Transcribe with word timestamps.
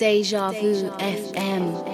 Deja 0.00 0.50
Vu 0.50 0.88
FM. 0.92 1.84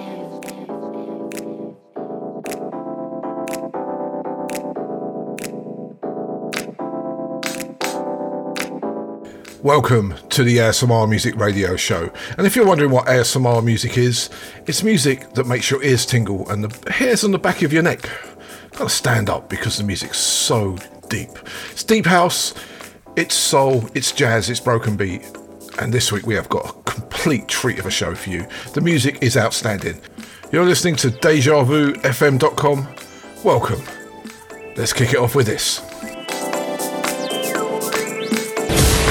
Welcome 9.61 10.13
to 10.29 10.45
the 10.45 10.55
ASMR 10.55 11.09
Music 11.09 11.35
Radio 11.35 11.75
Show. 11.75 12.09
And 12.37 12.47
if 12.47 12.55
you're 12.55 12.65
wondering 12.65 12.91
what 12.91 13.07
ASMR 13.07 13.61
music 13.61 13.97
is, 13.97 14.29
it's 14.67 14.83
music 14.83 15.33
that 15.33 15.45
makes 15.45 15.69
your 15.69 15.83
ears 15.83 16.05
tingle 16.05 16.49
and 16.49 16.63
the 16.63 16.89
hairs 16.93 17.25
on 17.25 17.31
the 17.31 17.37
back 17.37 17.61
of 17.61 17.73
your 17.73 17.83
neck 17.83 18.09
gotta 18.71 18.89
stand 18.89 19.29
up 19.29 19.49
because 19.49 19.77
the 19.77 19.83
music's 19.83 20.17
so 20.17 20.77
deep. 21.09 21.31
It's 21.71 21.83
deep 21.83 22.05
house, 22.05 22.53
it's 23.17 23.35
soul, 23.35 23.83
it's 23.93 24.13
jazz, 24.13 24.49
it's 24.49 24.61
broken 24.61 24.95
beat. 24.95 25.29
And 25.79 25.93
this 25.93 26.09
week 26.09 26.25
we 26.25 26.35
have 26.35 26.47
got 26.47 26.69
a 26.69 26.86
complete 27.17 27.47
treat 27.47 27.79
of 27.79 27.85
a 27.87 27.91
show 27.91 28.13
for 28.13 28.29
you. 28.29 28.45
The 28.73 28.81
music 28.81 29.17
is 29.21 29.35
outstanding. 29.35 29.99
You're 30.51 30.65
listening 30.65 30.95
to 30.97 31.09
DejaVuFM.com. 31.09 32.87
Welcome. 33.43 33.81
Let's 34.75 34.93
kick 34.93 35.13
it 35.13 35.17
off 35.17 35.33
with 35.33 35.47
this. 35.47 35.79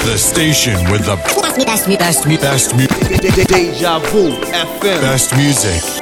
The 0.05 0.17
station 0.17 0.89
with 0.89 1.05
the 1.05 1.17
best, 1.17 1.57
best, 1.65 1.99
best, 1.99 2.23
best, 2.25 2.71
best, 2.71 3.49
Deja 3.49 3.99
Vu 3.99 4.31
FM. 4.31 5.01
best 5.01 5.35
music. 5.35 5.96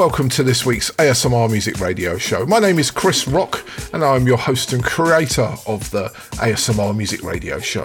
Welcome 0.00 0.30
to 0.30 0.42
this 0.42 0.64
week's 0.64 0.90
ASMR 0.92 1.50
Music 1.50 1.78
Radio 1.78 2.16
Show. 2.16 2.46
My 2.46 2.58
name 2.58 2.78
is 2.78 2.90
Chris 2.90 3.28
Rock, 3.28 3.62
and 3.92 4.02
I'm 4.02 4.26
your 4.26 4.38
host 4.38 4.72
and 4.72 4.82
creator 4.82 5.54
of 5.66 5.90
the 5.90 6.08
ASMR 6.38 6.96
Music 6.96 7.22
Radio 7.22 7.60
Show. 7.60 7.84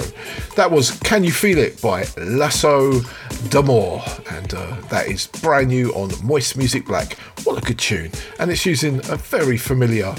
That 0.56 0.72
was 0.72 0.92
Can 1.02 1.26
You 1.26 1.34
Feel 1.34 1.58
It 1.58 1.82
by 1.82 2.06
Lasso 2.16 3.02
D'Amour, 3.50 4.02
and 4.32 4.54
uh, 4.54 4.78
that 4.88 5.08
is 5.10 5.28
brand 5.28 5.68
new 5.68 5.92
on 5.92 6.10
Moist 6.26 6.56
Music 6.56 6.86
Black. 6.86 7.18
What 7.44 7.62
a 7.62 7.62
good 7.62 7.80
tune! 7.80 8.12
And 8.40 8.50
it's 8.50 8.66
using 8.66 9.00
a 9.10 9.18
very 9.18 9.58
familiar 9.58 10.16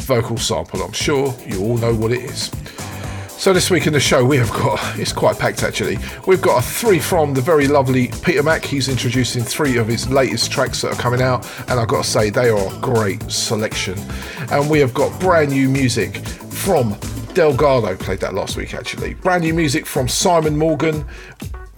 vocal 0.00 0.38
sample. 0.38 0.82
I'm 0.82 0.90
sure 0.90 1.32
you 1.46 1.62
all 1.62 1.78
know 1.78 1.94
what 1.94 2.10
it 2.10 2.22
is. 2.22 2.50
So 3.46 3.52
this 3.52 3.70
week 3.70 3.86
in 3.86 3.92
the 3.92 4.00
show 4.00 4.24
we 4.24 4.38
have 4.38 4.50
got 4.50 4.80
it's 4.98 5.12
quite 5.12 5.38
packed 5.38 5.62
actually. 5.62 5.98
We've 6.26 6.42
got 6.42 6.64
a 6.64 6.66
three 6.66 6.98
from 6.98 7.32
the 7.32 7.40
very 7.40 7.68
lovely 7.68 8.08
Peter 8.20 8.42
Mac. 8.42 8.64
He's 8.64 8.88
introducing 8.88 9.44
three 9.44 9.76
of 9.76 9.86
his 9.86 10.08
latest 10.08 10.50
tracks 10.50 10.82
that 10.82 10.92
are 10.92 11.00
coming 11.00 11.22
out, 11.22 11.48
and 11.68 11.78
I've 11.78 11.86
got 11.86 12.02
to 12.02 12.10
say 12.10 12.28
they 12.28 12.48
are 12.48 12.58
a 12.58 12.80
great 12.80 13.22
selection. 13.30 13.96
And 14.50 14.68
we 14.68 14.80
have 14.80 14.92
got 14.92 15.20
brand 15.20 15.52
new 15.52 15.68
music 15.68 16.16
from 16.26 16.96
Delgado. 17.34 17.94
Played 17.94 18.18
that 18.18 18.34
last 18.34 18.56
week 18.56 18.74
actually. 18.74 19.14
Brand 19.14 19.44
new 19.44 19.54
music 19.54 19.86
from 19.86 20.08
Simon 20.08 20.56
Morgan. 20.56 21.06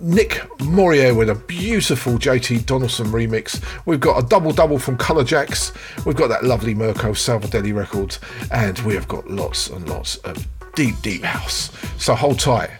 Nick 0.00 0.40
Morier 0.60 1.14
with 1.14 1.28
a 1.28 1.34
beautiful 1.34 2.14
JT 2.14 2.64
Donaldson 2.64 3.08
remix. 3.08 3.62
We've 3.84 4.00
got 4.00 4.24
a 4.24 4.26
double 4.26 4.52
double 4.52 4.78
from 4.78 4.96
Color 4.96 5.24
Jacks. 5.24 5.72
We've 6.06 6.16
got 6.16 6.28
that 6.28 6.44
lovely 6.44 6.74
Mirko 6.74 7.12
Salvadelli 7.12 7.74
record, 7.74 8.16
and 8.50 8.78
we 8.78 8.94
have 8.94 9.06
got 9.06 9.28
lots 9.28 9.68
and 9.68 9.86
lots 9.86 10.16
of 10.18 10.48
deep, 10.78 10.94
deep 11.02 11.24
house. 11.24 11.72
So 12.00 12.14
hold 12.14 12.38
tight 12.38 12.70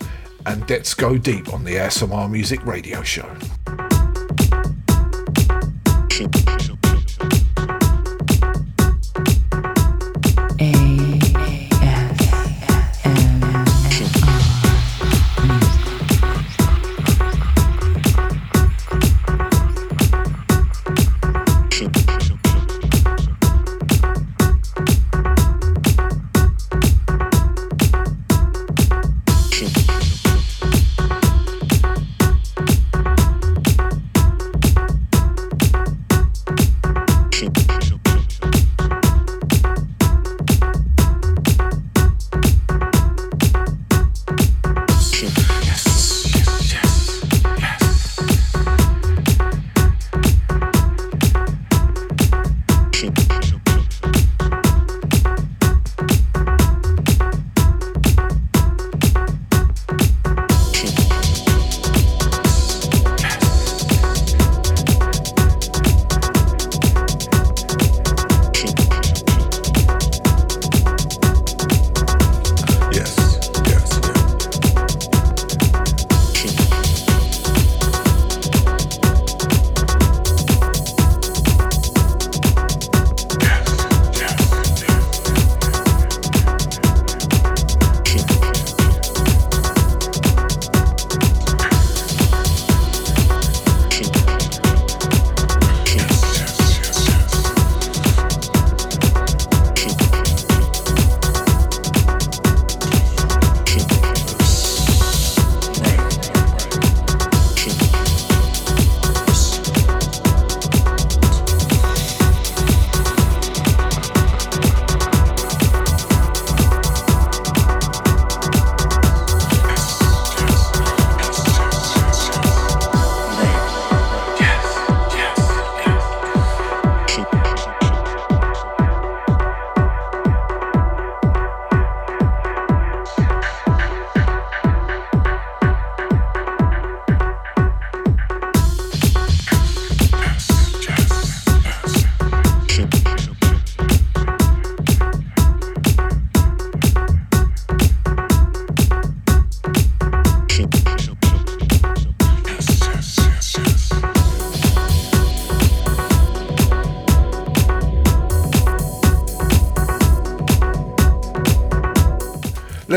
and 0.46 0.70
let's 0.70 0.94
go 0.94 1.18
deep 1.18 1.52
on 1.52 1.64
the 1.64 1.74
ASMR 1.74 2.30
Music 2.30 2.64
Radio 2.64 3.02
Show. 3.02 3.26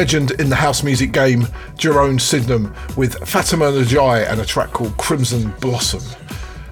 Legend 0.01 0.31
in 0.42 0.50
the 0.50 0.56
house 0.56 0.81
music 0.81 1.12
game, 1.12 1.48
Jerome 1.77 2.18
Sydenham, 2.18 2.74
with 2.98 3.13
Fatima 3.27 3.65
Njai 3.65 4.27
and 4.27 4.42
a 4.42 4.45
track 4.45 4.71
called 4.71 4.98
Crimson 4.98 5.53
Blossom. 5.59 6.01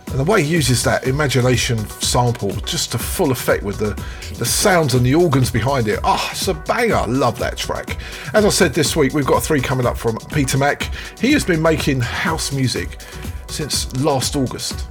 And 0.08 0.20
the 0.20 0.24
way 0.24 0.42
he 0.42 0.52
uses 0.52 0.84
that 0.86 1.06
imagination 1.06 1.78
sample 2.02 2.50
just 2.62 2.92
to 2.94 2.98
full 2.98 3.30
effect 3.30 3.62
with 3.62 3.78
the, 3.78 3.94
the 4.40 4.46
sounds 4.46 4.96
and 4.96 5.06
the 5.06 5.14
organs 5.14 5.52
behind 5.52 5.88
it. 5.88 6.00
Ah, 6.04 6.20
oh, 6.20 6.30
it's 6.32 6.48
a 6.48 6.56
banger. 6.56 7.06
Love 7.06 7.38
that 7.38 7.56
track. 7.56 8.00
As 8.34 8.46
I 8.46 8.50
said 8.50 8.74
this 8.74 8.96
week, 8.96 9.14
we've 9.14 9.28
got 9.28 9.44
three 9.44 9.62
coming 9.62 9.86
up 9.86 9.96
from 9.96 10.18
Peter 10.34 10.58
Mack. 10.58 10.90
He 11.20 11.32
has 11.34 11.46
been 11.46 11.62
making 11.62 12.00
house 12.00 12.52
music 12.52 13.00
since 13.48 13.96
last 13.98 14.36
August. 14.36 14.88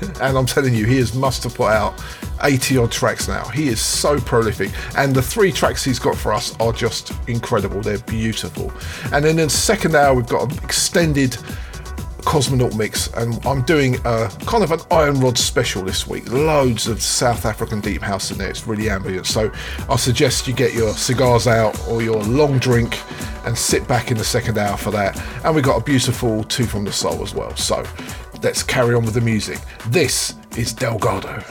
and 0.20 0.36
I'm 0.36 0.44
telling 0.44 0.74
you, 0.74 0.84
he 0.84 0.98
has 0.98 1.14
must 1.14 1.42
have 1.44 1.54
put 1.54 1.70
out 1.70 1.98
80 2.42 2.76
odd 2.76 2.92
tracks 2.92 3.28
now. 3.28 3.48
He 3.48 3.68
is 3.68 3.80
so 3.80 4.20
prolific. 4.20 4.72
And 4.94 5.14
the 5.14 5.22
three 5.22 5.52
tracks 5.52 5.82
he's 5.82 5.98
got 5.98 6.16
for 6.18 6.34
us 6.34 6.54
are 6.60 6.72
just 6.72 7.12
incredible. 7.28 7.80
They're 7.80 7.98
beautiful. 7.98 8.72
And 9.12 9.24
then 9.24 9.38
in 9.38 9.46
the 9.46 9.50
second 9.50 9.94
hour, 9.94 10.14
we've 10.14 10.26
got 10.26 10.52
an 10.52 10.58
extended 10.64 11.36
Cosmonaut 12.22 12.76
mix, 12.76 13.10
and 13.14 13.42
I'm 13.46 13.62
doing 13.62 13.96
a 14.04 14.30
kind 14.44 14.62
of 14.62 14.70
an 14.70 14.80
Iron 14.90 15.18
Rod 15.18 15.38
special 15.38 15.82
this 15.82 16.06
week. 16.06 16.30
Loads 16.30 16.86
of 16.86 17.00
South 17.00 17.46
African 17.46 17.80
deep 17.80 18.02
house 18.02 18.30
in 18.30 18.36
there. 18.36 18.50
It's 18.50 18.66
really 18.66 18.90
ambient. 18.90 19.26
So 19.26 19.50
I 19.88 19.96
suggest 19.96 20.46
you 20.46 20.52
get 20.52 20.74
your 20.74 20.92
cigars 20.92 21.46
out 21.46 21.80
or 21.88 22.02
your 22.02 22.22
long 22.24 22.58
drink 22.58 23.00
and 23.46 23.56
sit 23.56 23.88
back 23.88 24.10
in 24.10 24.18
the 24.18 24.24
second 24.24 24.58
hour 24.58 24.76
for 24.76 24.90
that. 24.90 25.18
And 25.42 25.54
we've 25.54 25.64
got 25.64 25.80
a 25.80 25.82
beautiful 25.82 26.44
Two 26.44 26.66
from 26.66 26.84
the 26.84 26.92
Soul 26.92 27.22
as 27.22 27.34
well. 27.34 27.56
So 27.56 27.82
let's 28.42 28.62
carry 28.62 28.94
on 28.94 29.06
with 29.06 29.14
the 29.14 29.22
music. 29.22 29.60
This 29.86 30.34
is 30.54 30.74
Delgado. 30.74 31.42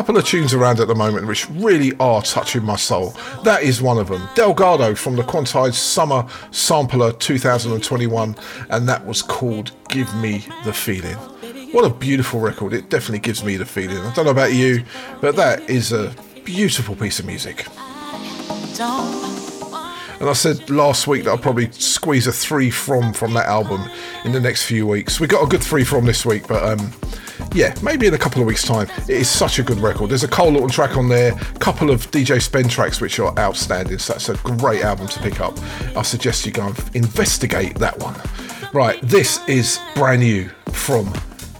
Couple 0.00 0.16
of 0.16 0.24
tunes 0.24 0.54
around 0.54 0.80
at 0.80 0.88
the 0.88 0.94
moment 0.94 1.26
which 1.26 1.46
really 1.50 1.92
are 2.00 2.22
touching 2.22 2.64
my 2.64 2.74
soul. 2.74 3.14
That 3.44 3.62
is 3.62 3.82
one 3.82 3.98
of 3.98 4.08
them. 4.08 4.26
Delgado 4.34 4.94
from 4.94 5.14
the 5.14 5.22
Quantized 5.22 5.74
Summer 5.74 6.26
Sampler 6.52 7.12
2021, 7.12 8.34
and 8.70 8.88
that 8.88 9.04
was 9.04 9.20
called 9.20 9.72
Give 9.90 10.08
Me 10.14 10.46
the 10.64 10.72
Feeling. 10.72 11.16
What 11.72 11.84
a 11.84 11.90
beautiful 11.92 12.40
record. 12.40 12.72
It 12.72 12.88
definitely 12.88 13.18
gives 13.18 13.44
me 13.44 13.58
the 13.58 13.66
feeling. 13.66 13.98
I 13.98 14.14
don't 14.14 14.24
know 14.24 14.30
about 14.30 14.54
you, 14.54 14.84
but 15.20 15.36
that 15.36 15.68
is 15.68 15.92
a 15.92 16.14
beautiful 16.44 16.96
piece 16.96 17.18
of 17.18 17.26
music. 17.26 17.66
And 20.18 20.30
I 20.30 20.32
said 20.32 20.70
last 20.70 21.06
week 21.06 21.24
that 21.24 21.30
I'll 21.30 21.36
probably 21.36 21.70
squeeze 21.72 22.26
a 22.26 22.32
three 22.32 22.70
from 22.70 23.12
from 23.12 23.34
that 23.34 23.48
album 23.48 23.82
in 24.24 24.32
the 24.32 24.40
next 24.40 24.64
few 24.64 24.86
weeks. 24.86 25.20
We 25.20 25.26
got 25.26 25.44
a 25.44 25.46
good 25.46 25.62
three 25.62 25.84
from 25.84 26.06
this 26.06 26.24
week, 26.24 26.48
but 26.48 26.62
um, 26.62 26.90
yeah, 27.52 27.74
maybe 27.82 28.06
in 28.06 28.14
a 28.14 28.18
couple 28.18 28.40
of 28.40 28.46
weeks' 28.46 28.64
time. 28.64 28.88
It 29.08 29.10
is 29.10 29.28
such 29.28 29.58
a 29.58 29.62
good 29.62 29.78
record. 29.78 30.10
There's 30.10 30.24
a 30.24 30.28
Cole 30.28 30.50
Lawton 30.50 30.70
track 30.70 30.96
on 30.96 31.08
there, 31.08 31.32
a 31.32 31.58
couple 31.58 31.90
of 31.90 32.10
DJ 32.10 32.40
Spen 32.40 32.68
tracks 32.68 33.00
which 33.00 33.18
are 33.18 33.36
outstanding. 33.38 33.98
So 33.98 34.14
that's 34.14 34.28
a 34.28 34.34
great 34.34 34.82
album 34.82 35.08
to 35.08 35.20
pick 35.20 35.40
up. 35.40 35.58
I 35.96 36.02
suggest 36.02 36.46
you 36.46 36.52
go 36.52 36.66
and 36.66 36.96
investigate 36.96 37.76
that 37.78 37.98
one. 37.98 38.14
Right, 38.72 39.00
this 39.02 39.46
is 39.48 39.80
brand 39.94 40.20
new 40.20 40.48
from 40.72 41.12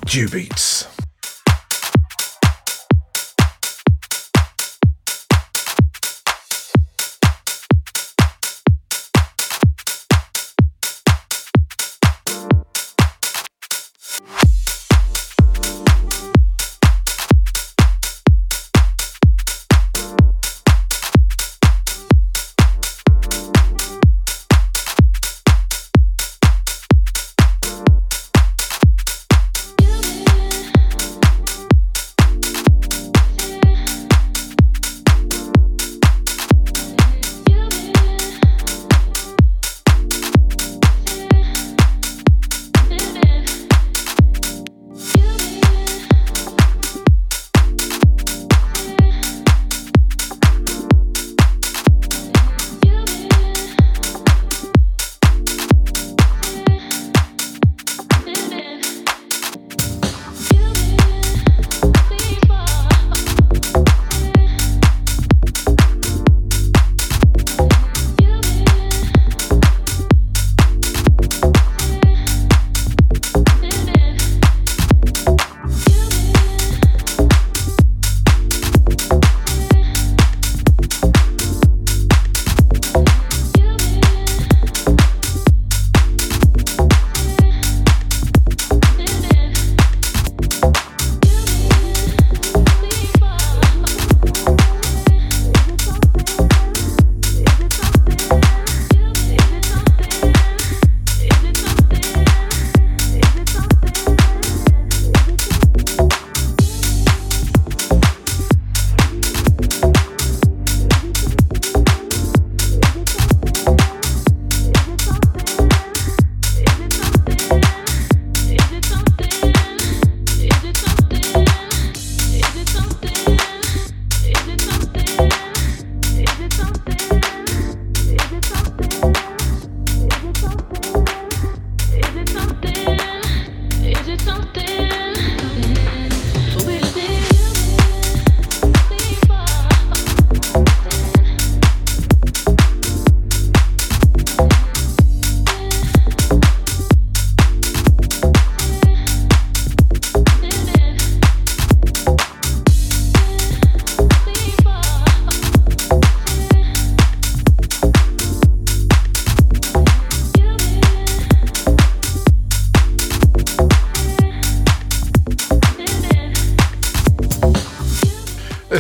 Dew 0.07 0.29
Beats. 0.29 0.90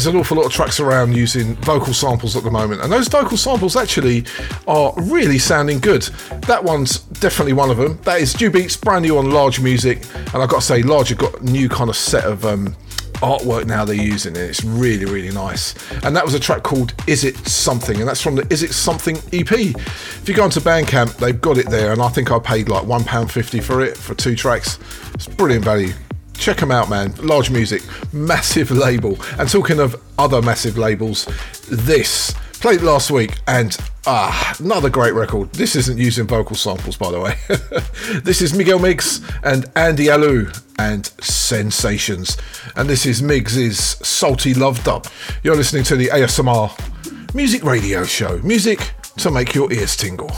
There's 0.04 0.14
an 0.14 0.18
awful 0.18 0.38
lot 0.38 0.46
of 0.46 0.52
tracks 0.52 0.80
around 0.80 1.14
using 1.14 1.54
vocal 1.56 1.92
samples 1.92 2.34
at 2.34 2.42
the 2.42 2.50
moment, 2.50 2.80
and 2.80 2.90
those 2.90 3.06
vocal 3.06 3.36
samples 3.36 3.76
actually 3.76 4.24
are 4.66 4.94
really 4.96 5.38
sounding 5.38 5.78
good. 5.78 6.02
That 6.46 6.64
one's 6.64 7.00
definitely 7.00 7.52
one 7.52 7.70
of 7.70 7.76
them. 7.76 7.98
That 8.04 8.18
is 8.22 8.32
Dew 8.32 8.50
Beats, 8.50 8.78
brand 8.78 9.04
new 9.04 9.18
on 9.18 9.30
Large 9.30 9.60
Music, 9.60 10.02
and 10.14 10.36
I've 10.42 10.48
got 10.48 10.60
to 10.60 10.66
say, 10.66 10.82
Large 10.82 11.10
have 11.10 11.18
got 11.18 11.38
a 11.42 11.44
new 11.44 11.68
kind 11.68 11.90
of 11.90 11.96
set 11.96 12.24
of 12.24 12.46
um, 12.46 12.74
artwork 13.16 13.66
now 13.66 13.84
they're 13.84 13.94
using 13.94 14.36
it. 14.36 14.40
It's 14.40 14.64
really, 14.64 15.04
really 15.04 15.34
nice. 15.34 15.74
And 16.02 16.16
that 16.16 16.24
was 16.24 16.32
a 16.32 16.40
track 16.40 16.62
called 16.62 16.94
Is 17.06 17.22
It 17.22 17.36
Something, 17.46 17.98
and 18.00 18.08
that's 18.08 18.22
from 18.22 18.36
the 18.36 18.46
Is 18.50 18.62
It 18.62 18.72
Something 18.72 19.18
EP. 19.34 19.52
If 19.52 20.24
you 20.26 20.34
go 20.34 20.44
onto 20.44 20.60
Bandcamp, 20.60 21.18
they've 21.18 21.38
got 21.38 21.58
it 21.58 21.68
there, 21.68 21.92
and 21.92 22.00
I 22.00 22.08
think 22.08 22.30
I 22.30 22.38
paid 22.38 22.70
like 22.70 22.84
£1.50 22.84 23.62
for 23.62 23.82
it 23.82 23.98
for 23.98 24.14
two 24.14 24.34
tracks. 24.34 24.78
It's 25.12 25.26
brilliant 25.26 25.62
value. 25.62 25.92
Check 26.40 26.56
them 26.56 26.70
out, 26.70 26.88
man. 26.88 27.14
Large 27.16 27.50
music, 27.50 27.82
massive 28.12 28.70
label. 28.70 29.18
And 29.38 29.48
talking 29.48 29.78
of 29.78 30.00
other 30.18 30.42
massive 30.42 30.76
labels, 30.78 31.26
this 31.68 32.34
played 32.60 32.82
last 32.82 33.10
week 33.10 33.38
and 33.48 33.76
ah, 34.06 34.54
another 34.58 34.90
great 34.90 35.14
record. 35.14 35.50
This 35.52 35.76
isn't 35.76 35.98
using 35.98 36.26
vocal 36.26 36.56
samples, 36.56 36.96
by 36.96 37.10
the 37.10 37.20
way. 37.20 37.34
this 38.22 38.42
is 38.42 38.54
Miguel 38.54 38.78
Migs 38.78 39.22
and 39.42 39.66
Andy 39.76 40.10
Allo 40.10 40.46
and 40.78 41.06
Sensations. 41.20 42.36
And 42.76 42.88
this 42.88 43.06
is 43.06 43.22
Migs's 43.22 43.78
Salty 43.78 44.54
Love 44.54 44.82
Dub. 44.84 45.06
You're 45.42 45.56
listening 45.56 45.84
to 45.84 45.96
the 45.96 46.08
ASMR 46.08 47.34
Music 47.34 47.64
Radio 47.64 48.04
Show. 48.04 48.38
Music 48.38 48.92
to 49.18 49.30
make 49.30 49.54
your 49.54 49.72
ears 49.72 49.96
tingle. 49.96 50.30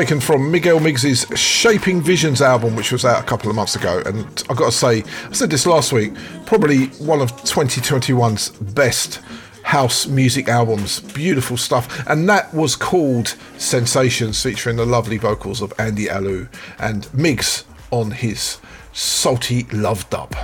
Taken 0.00 0.18
from 0.18 0.50
Miguel 0.50 0.80
Migs's 0.80 1.26
Shaping 1.38 2.00
Visions 2.00 2.40
album, 2.40 2.74
which 2.74 2.90
was 2.90 3.04
out 3.04 3.22
a 3.22 3.26
couple 3.26 3.50
of 3.50 3.56
months 3.56 3.76
ago. 3.76 4.02
And 4.06 4.24
I've 4.48 4.56
got 4.56 4.72
to 4.72 4.72
say, 4.72 5.04
I 5.28 5.32
said 5.32 5.50
this 5.50 5.66
last 5.66 5.92
week, 5.92 6.14
probably 6.46 6.86
one 7.04 7.20
of 7.20 7.32
2021's 7.42 8.48
best 8.48 9.20
house 9.62 10.06
music 10.06 10.48
albums. 10.48 11.00
Beautiful 11.00 11.58
stuff. 11.58 12.08
And 12.08 12.26
that 12.30 12.54
was 12.54 12.76
called 12.76 13.36
Sensations, 13.58 14.42
featuring 14.42 14.76
the 14.76 14.86
lovely 14.86 15.18
vocals 15.18 15.60
of 15.60 15.70
Andy 15.78 16.08
Allo 16.08 16.48
and 16.78 17.02
Migs 17.08 17.64
on 17.90 18.10
his 18.10 18.56
Salty 18.94 19.64
Love 19.64 20.08
Dub. 20.08 20.34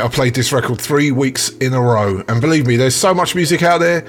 I 0.00 0.08
played 0.08 0.34
this 0.34 0.52
record 0.52 0.80
three 0.80 1.10
weeks 1.12 1.50
in 1.58 1.74
a 1.74 1.80
row, 1.80 2.22
and 2.28 2.40
believe 2.40 2.66
me, 2.66 2.76
there's 2.76 2.94
so 2.94 3.12
much 3.12 3.34
music 3.34 3.62
out 3.62 3.78
there. 3.80 4.06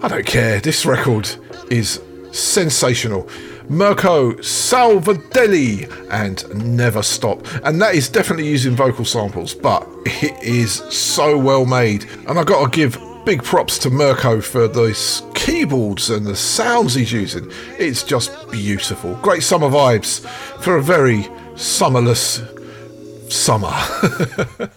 I 0.00 0.08
don't 0.08 0.26
care. 0.26 0.60
This 0.60 0.86
record 0.86 1.28
is 1.70 2.00
sensational. 2.32 3.28
Mirko 3.68 4.32
Salvadelli 4.34 5.90
and 6.10 6.76
Never 6.76 7.02
Stop. 7.02 7.46
And 7.64 7.80
that 7.80 7.94
is 7.94 8.08
definitely 8.08 8.48
using 8.48 8.74
vocal 8.76 9.04
samples, 9.04 9.54
but 9.54 9.86
it 10.04 10.42
is 10.42 10.74
so 10.74 11.38
well 11.38 11.64
made. 11.64 12.04
And 12.28 12.38
i 12.38 12.44
got 12.44 12.64
to 12.64 12.76
give 12.76 13.00
big 13.24 13.42
props 13.42 13.78
to 13.78 13.90
Mirko 13.90 14.40
for 14.40 14.66
those 14.66 15.22
keyboards 15.34 16.10
and 16.10 16.26
the 16.26 16.36
sounds 16.36 16.94
he's 16.94 17.12
using. 17.12 17.50
It's 17.78 18.02
just 18.02 18.50
beautiful. 18.50 19.14
Great 19.16 19.42
summer 19.42 19.68
vibes 19.68 20.26
for 20.60 20.76
a 20.76 20.82
very 20.82 21.22
summerless 21.54 22.42
summer. 23.30 23.72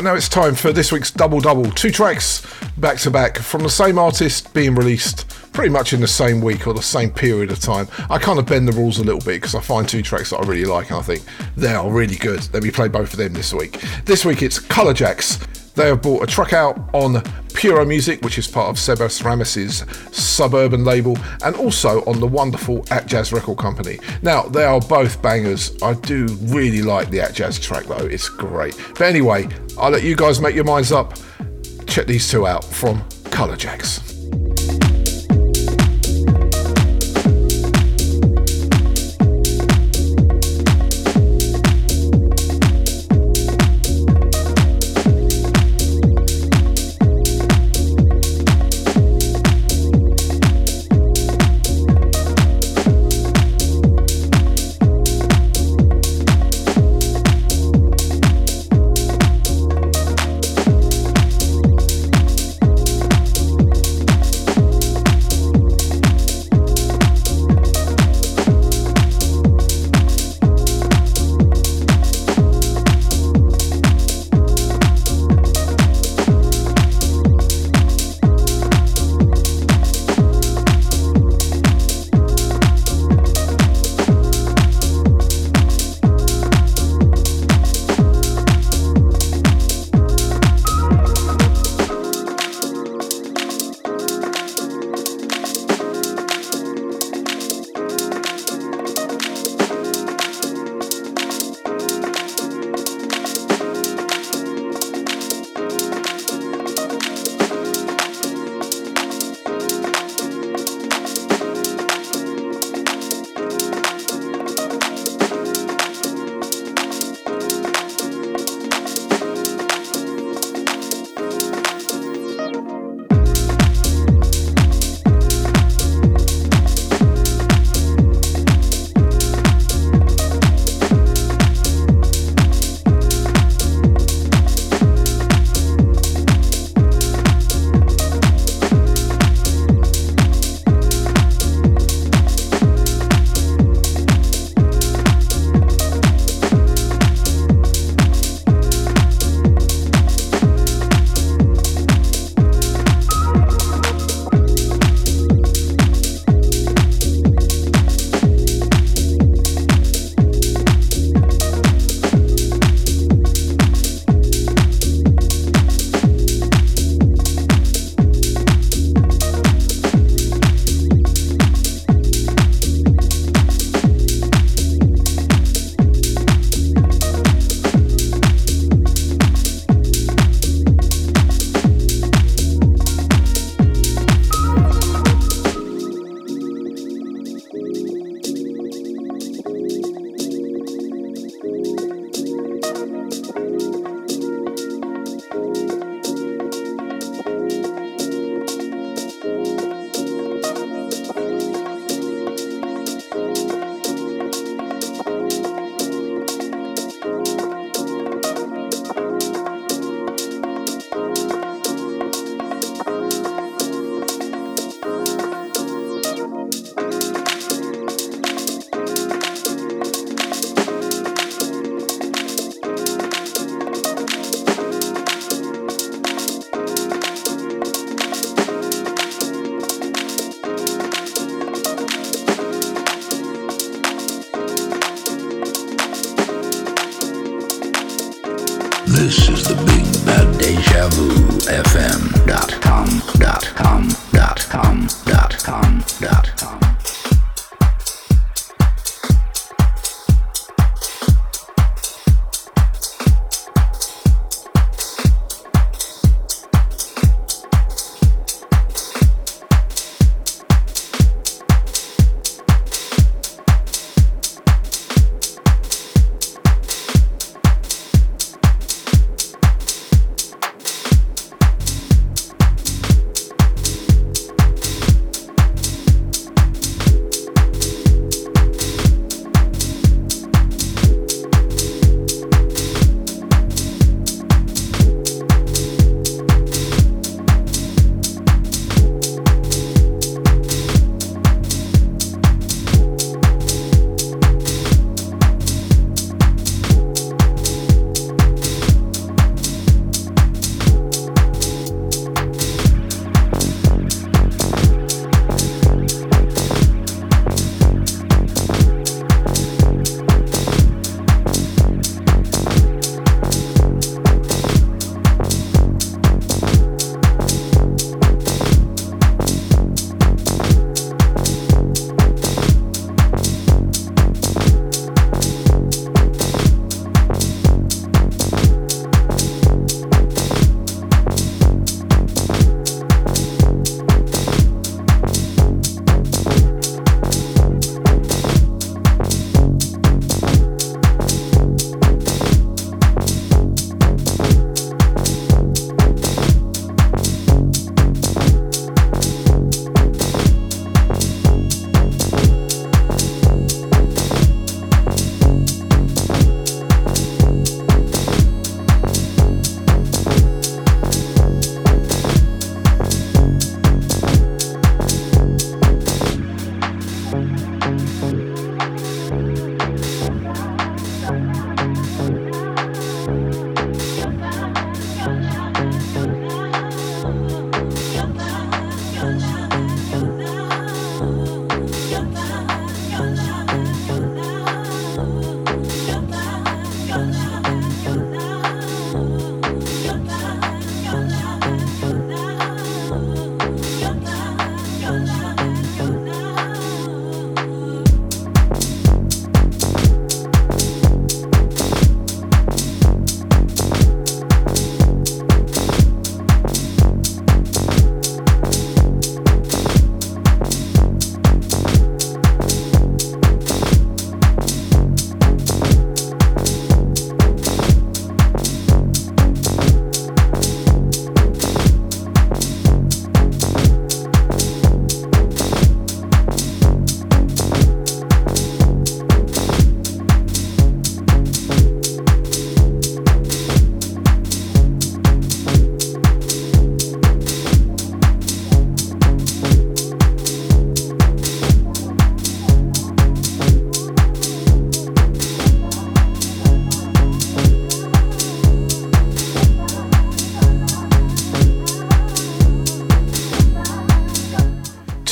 Right 0.00 0.04
now, 0.04 0.14
it's 0.14 0.30
time 0.30 0.54
for 0.54 0.72
this 0.72 0.92
week's 0.92 1.10
Double 1.10 1.40
Double. 1.40 1.70
Two 1.72 1.90
tracks 1.90 2.42
back 2.78 2.96
to 3.00 3.10
back 3.10 3.36
from 3.36 3.62
the 3.62 3.68
same 3.68 3.98
artist 3.98 4.54
being 4.54 4.74
released 4.74 5.28
pretty 5.52 5.68
much 5.68 5.92
in 5.92 6.00
the 6.00 6.08
same 6.08 6.40
week 6.40 6.66
or 6.66 6.72
the 6.72 6.80
same 6.80 7.10
period 7.10 7.50
of 7.50 7.60
time. 7.60 7.86
I 8.08 8.16
kind 8.16 8.38
of 8.38 8.46
bend 8.46 8.66
the 8.66 8.72
rules 8.72 8.96
a 8.96 9.04
little 9.04 9.20
bit 9.20 9.42
because 9.42 9.54
I 9.54 9.60
find 9.60 9.86
two 9.86 10.00
tracks 10.00 10.30
that 10.30 10.38
I 10.38 10.46
really 10.46 10.64
like 10.64 10.88
and 10.88 10.98
I 10.98 11.02
think 11.02 11.22
they 11.54 11.74
are 11.74 11.90
really 11.90 12.16
good. 12.16 12.48
Let 12.54 12.62
me 12.62 12.70
play 12.70 12.88
both 12.88 13.12
of 13.12 13.18
them 13.18 13.34
this 13.34 13.52
week. 13.52 13.78
This 14.06 14.24
week, 14.24 14.40
it's 14.40 14.58
Color 14.58 14.94
Jacks. 14.94 15.36
They 15.74 15.88
have 15.88 16.00
brought 16.00 16.22
a 16.22 16.26
track 16.26 16.54
out 16.54 16.78
on 16.94 17.22
Puro 17.60 17.84
Music, 17.84 18.22
which 18.22 18.38
is 18.38 18.48
part 18.48 18.70
of 18.70 18.76
Sebas 18.76 19.22
Ramis's 19.22 19.84
suburban 20.16 20.82
label, 20.82 21.18
and 21.44 21.54
also 21.56 22.02
on 22.06 22.18
the 22.18 22.26
wonderful 22.26 22.80
Atjazz 22.84 23.34
Record 23.34 23.58
Company. 23.58 23.98
Now, 24.22 24.44
they 24.44 24.64
are 24.64 24.80
both 24.80 25.20
bangers. 25.20 25.76
I 25.82 25.92
do 25.92 26.24
really 26.44 26.80
like 26.80 27.10
the 27.10 27.18
Atjazz 27.18 27.60
track 27.60 27.84
though, 27.84 28.06
it's 28.06 28.30
great. 28.30 28.74
But 28.94 29.02
anyway, 29.02 29.46
I'll 29.78 29.90
let 29.90 30.04
you 30.04 30.16
guys 30.16 30.40
make 30.40 30.54
your 30.54 30.64
minds 30.64 30.90
up. 30.90 31.18
Check 31.86 32.06
these 32.06 32.30
two 32.30 32.46
out 32.46 32.64
from 32.64 33.04
Color 33.24 33.56
Jacks. 33.56 34.09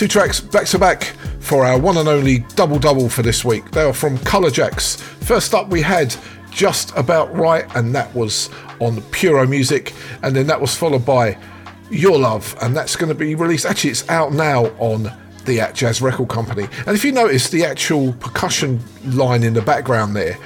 Two 0.08 0.20
tracks 0.20 0.40
back 0.40 0.64
to 0.68 0.78
back 0.78 1.04
for 1.40 1.66
our 1.66 1.78
one 1.78 1.98
and 1.98 2.08
only 2.08 2.38
double 2.54 2.78
double 2.78 3.10
for 3.10 3.20
this 3.20 3.44
week. 3.44 3.70
They 3.72 3.82
are 3.82 3.92
from 3.92 4.16
Color 4.20 4.50
Jacks. 4.50 4.96
First 4.96 5.52
up, 5.52 5.68
we 5.68 5.82
had 5.82 6.16
Just 6.50 6.96
About 6.96 7.34
Right, 7.36 7.66
and 7.76 7.94
that 7.94 8.14
was 8.14 8.48
on 8.80 9.02
Puro 9.10 9.46
Music, 9.46 9.92
and 10.22 10.34
then 10.34 10.46
that 10.46 10.58
was 10.58 10.74
followed 10.74 11.04
by 11.04 11.36
Your 11.90 12.18
Love, 12.18 12.56
and 12.62 12.74
that's 12.74 12.96
going 12.96 13.10
to 13.10 13.14
be 13.14 13.34
released. 13.34 13.66
Actually, 13.66 13.90
it's 13.90 14.08
out 14.08 14.32
now 14.32 14.68
on 14.78 15.02
the 15.44 15.58
Atjazz 15.58 16.00
Record 16.00 16.30
Company. 16.30 16.66
And 16.86 16.96
if 16.96 17.04
you 17.04 17.12
notice, 17.12 17.50
the 17.50 17.66
actual 17.66 18.14
percussion 18.14 18.80
line 19.04 19.42
in 19.42 19.52
the 19.52 19.62
background 19.62 20.16
there 20.16 20.38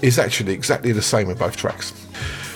is 0.00 0.18
actually 0.18 0.54
exactly 0.54 0.92
the 0.92 1.02
same 1.02 1.28
in 1.28 1.36
both 1.36 1.58
tracks. 1.58 1.92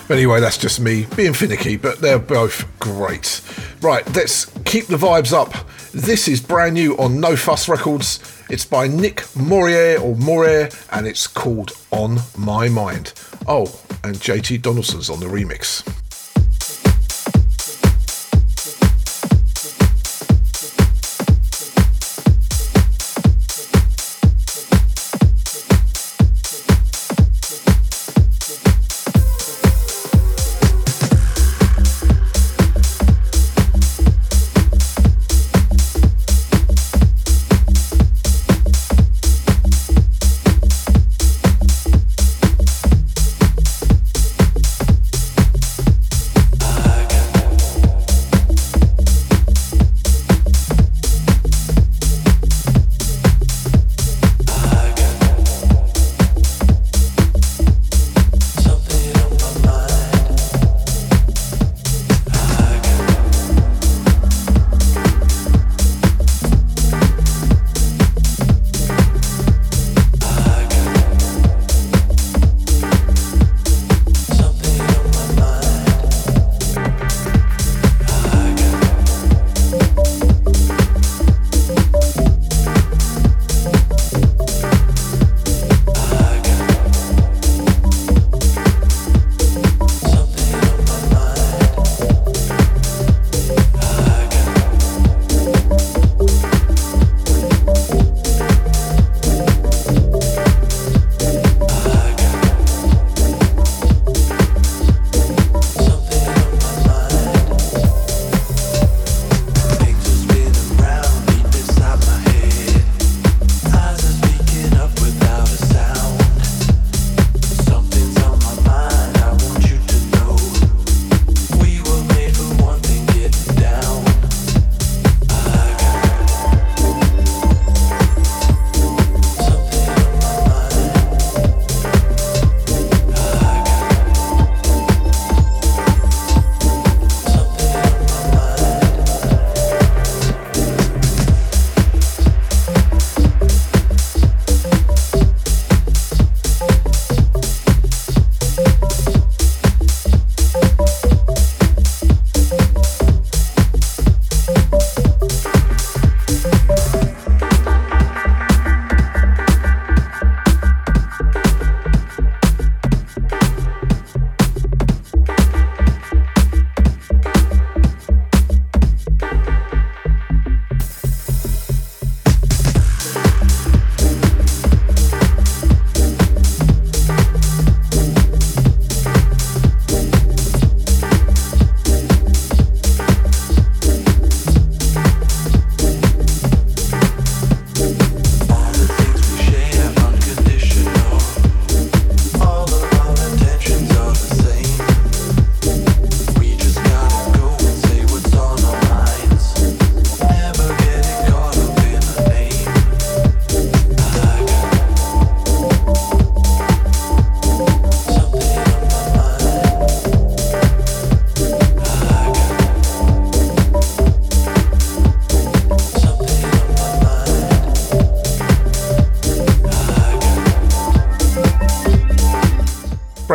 But 0.07 0.17
anyway, 0.17 0.39
that's 0.39 0.57
just 0.57 0.79
me 0.79 1.07
being 1.15 1.33
finicky, 1.33 1.77
but 1.77 1.99
they're 1.99 2.19
both 2.19 2.65
great. 2.79 3.41
Right, 3.81 4.05
let's 4.15 4.45
keep 4.65 4.87
the 4.87 4.97
vibes 4.97 5.33
up 5.33 5.53
this 5.95 6.27
is 6.27 6.41
brand 6.41 6.73
new 6.73 6.97
on 6.97 7.21
No 7.21 7.37
Fuss 7.37 7.69
Records. 7.69 8.19
It's 8.49 8.65
by 8.65 8.85
Nick 8.85 9.23
Morier 9.33 9.97
or 9.97 10.13
Morier 10.17 10.69
and 10.91 11.07
it's 11.07 11.25
called 11.25 11.71
On 11.91 12.19
My 12.37 12.67
Mind. 12.67 13.13
Oh, 13.47 13.63
and 14.03 14.17
JT 14.17 14.61
Donaldson's 14.61 15.09
on 15.09 15.21
the 15.21 15.27
remix. 15.27 16.04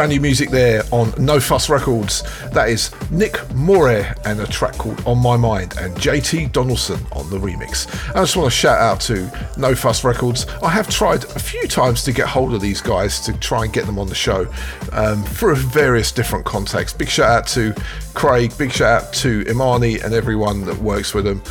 Brand 0.00 0.12
new 0.12 0.20
music 0.22 0.48
there 0.48 0.82
on 0.92 1.12
No 1.18 1.38
Fuss 1.38 1.68
Records. 1.68 2.22
That 2.52 2.70
is 2.70 2.90
Nick 3.10 3.36
Moore 3.54 4.06
and 4.24 4.40
a 4.40 4.46
track 4.46 4.72
called 4.78 4.98
On 5.06 5.18
My 5.18 5.36
Mind 5.36 5.74
and 5.78 5.94
JT 5.94 6.52
Donaldson 6.52 7.04
on 7.12 7.28
the 7.28 7.36
remix. 7.36 7.86
I 8.16 8.20
just 8.20 8.34
want 8.34 8.50
to 8.50 8.56
shout 8.56 8.78
out 8.80 8.98
to 9.02 9.30
No 9.58 9.74
Fuss 9.74 10.02
Records. 10.02 10.46
I 10.62 10.70
have 10.70 10.88
tried 10.88 11.24
a 11.24 11.38
few 11.38 11.68
times 11.68 12.02
to 12.04 12.12
get 12.12 12.26
hold 12.26 12.54
of 12.54 12.62
these 12.62 12.80
guys 12.80 13.20
to 13.26 13.34
try 13.40 13.64
and 13.64 13.74
get 13.74 13.84
them 13.84 13.98
on 13.98 14.06
the 14.06 14.14
show 14.14 14.50
um, 14.92 15.22
through 15.22 15.56
various 15.56 16.12
different 16.12 16.46
contexts. 16.46 16.96
Big 16.96 17.10
shout 17.10 17.30
out 17.30 17.46
to 17.48 17.74
Craig, 18.14 18.56
big 18.56 18.72
shout 18.72 19.02
out 19.02 19.12
to 19.12 19.44
Imani 19.50 20.00
and 20.00 20.14
everyone 20.14 20.64
that 20.64 20.78
works 20.78 21.12
with 21.12 21.26
them. 21.26 21.42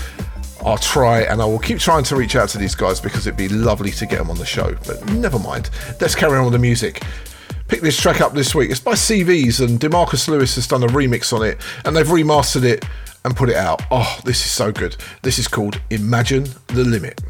I'll 0.66 0.80
try 0.80 1.22
and 1.22 1.40
I 1.40 1.46
will 1.46 1.60
keep 1.60 1.78
trying 1.78 2.04
to 2.06 2.16
reach 2.16 2.36
out 2.36 2.50
to 2.50 2.58
these 2.58 2.74
guys 2.74 3.00
because 3.00 3.28
it'd 3.28 3.38
be 3.38 3.48
lovely 3.48 3.92
to 3.92 4.08
get 4.08 4.18
them 4.18 4.32
on 4.32 4.38
the 4.38 4.46
show. 4.46 4.76
But 4.88 5.06
never 5.14 5.38
mind. 5.38 5.70
Let's 6.02 6.16
carry 6.16 6.36
on 6.36 6.46
with 6.46 6.54
the 6.54 6.60
music. 6.60 7.04
Pick 7.70 7.82
this 7.82 8.02
track 8.02 8.20
up 8.20 8.34
this 8.34 8.56
week. 8.56 8.72
It's 8.72 8.80
by 8.80 8.94
CVs 8.94 9.64
and 9.64 9.80
Demarcus 9.80 10.28
Lewis 10.28 10.56
has 10.56 10.68
done 10.68 10.82
a 10.82 10.88
remix 10.88 11.32
on 11.32 11.46
it 11.46 11.62
and 11.86 11.96
they've 11.96 12.06
remastered 12.06 12.64
it 12.64 12.84
and 13.24 13.36
put 13.36 13.48
it 13.48 13.56
out. 13.56 13.84
Oh, 13.92 14.20
this 14.26 14.44
is 14.44 14.50
so 14.50 14.72
good. 14.72 14.98
This 15.22 15.38
is 15.38 15.48
called 15.48 15.80
Imagine 15.92 16.46
the 16.66 16.84
Limit. 16.84 17.22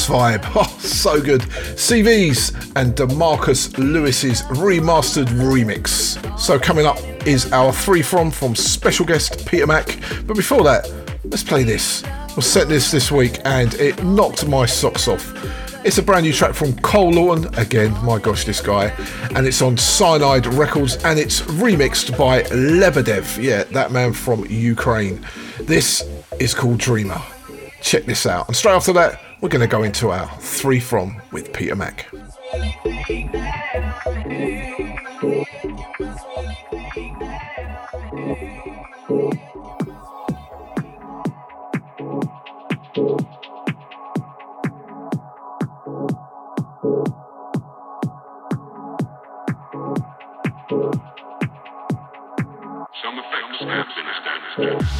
House 0.00 0.08
vibe. 0.08 0.40
Oh, 0.60 0.78
so 0.80 1.20
good. 1.20 1.42
CVs 1.42 2.72
and 2.76 2.94
Demarcus 2.94 3.76
Lewis's 3.78 4.42
remastered 4.42 5.26
remix. 5.26 6.18
So 6.38 6.58
coming 6.58 6.86
up 6.86 6.98
is 7.26 7.50
our 7.52 7.72
three 7.72 8.02
from 8.02 8.30
from 8.30 8.54
special 8.54 9.06
guest 9.06 9.46
Peter 9.46 9.66
Mac. 9.66 9.98
But 10.26 10.36
before 10.36 10.62
that, 10.64 10.90
let's 11.24 11.44
play 11.44 11.62
this. 11.62 12.02
We 12.36 12.42
set 12.42 12.68
this 12.68 12.90
this 12.90 13.10
week 13.10 13.40
and 13.44 13.72
it 13.74 14.02
knocked 14.04 14.46
my 14.46 14.66
socks 14.66 15.08
off. 15.08 15.32
It's 15.84 15.96
a 15.98 16.02
brand 16.02 16.24
new 16.24 16.32
track 16.32 16.54
from 16.54 16.76
Cole 16.80 17.12
Lawton, 17.12 17.54
again, 17.54 17.92
my 18.04 18.18
gosh, 18.18 18.44
this 18.44 18.60
guy, 18.60 18.88
and 19.34 19.46
it's 19.46 19.62
on 19.62 19.78
Cyanide 19.78 20.44
Records 20.46 21.02
and 21.04 21.18
it's 21.18 21.40
remixed 21.40 22.18
by 22.18 22.42
Lebedev, 22.42 23.42
yeah, 23.42 23.64
that 23.64 23.90
man 23.90 24.12
from 24.12 24.44
Ukraine. 24.46 25.26
This 25.62 26.02
is 26.38 26.52
called 26.52 26.78
Dreamer. 26.78 27.22
Check 27.80 28.04
this 28.04 28.26
out. 28.26 28.46
And 28.46 28.54
straight 28.54 28.74
after 28.74 28.92
that, 28.92 29.29
we're 29.40 29.48
going 29.48 29.60
to 29.60 29.66
go 29.66 29.82
into 29.82 30.10
our 30.10 30.28
three 30.38 30.80
from 30.80 31.20
with 31.32 31.52
Peter 31.52 31.74
Mac. 31.74 32.06
Some 53.02 53.18
effects 53.18 53.58
snaps 53.60 53.92
in 53.96 54.06
a 54.06 54.99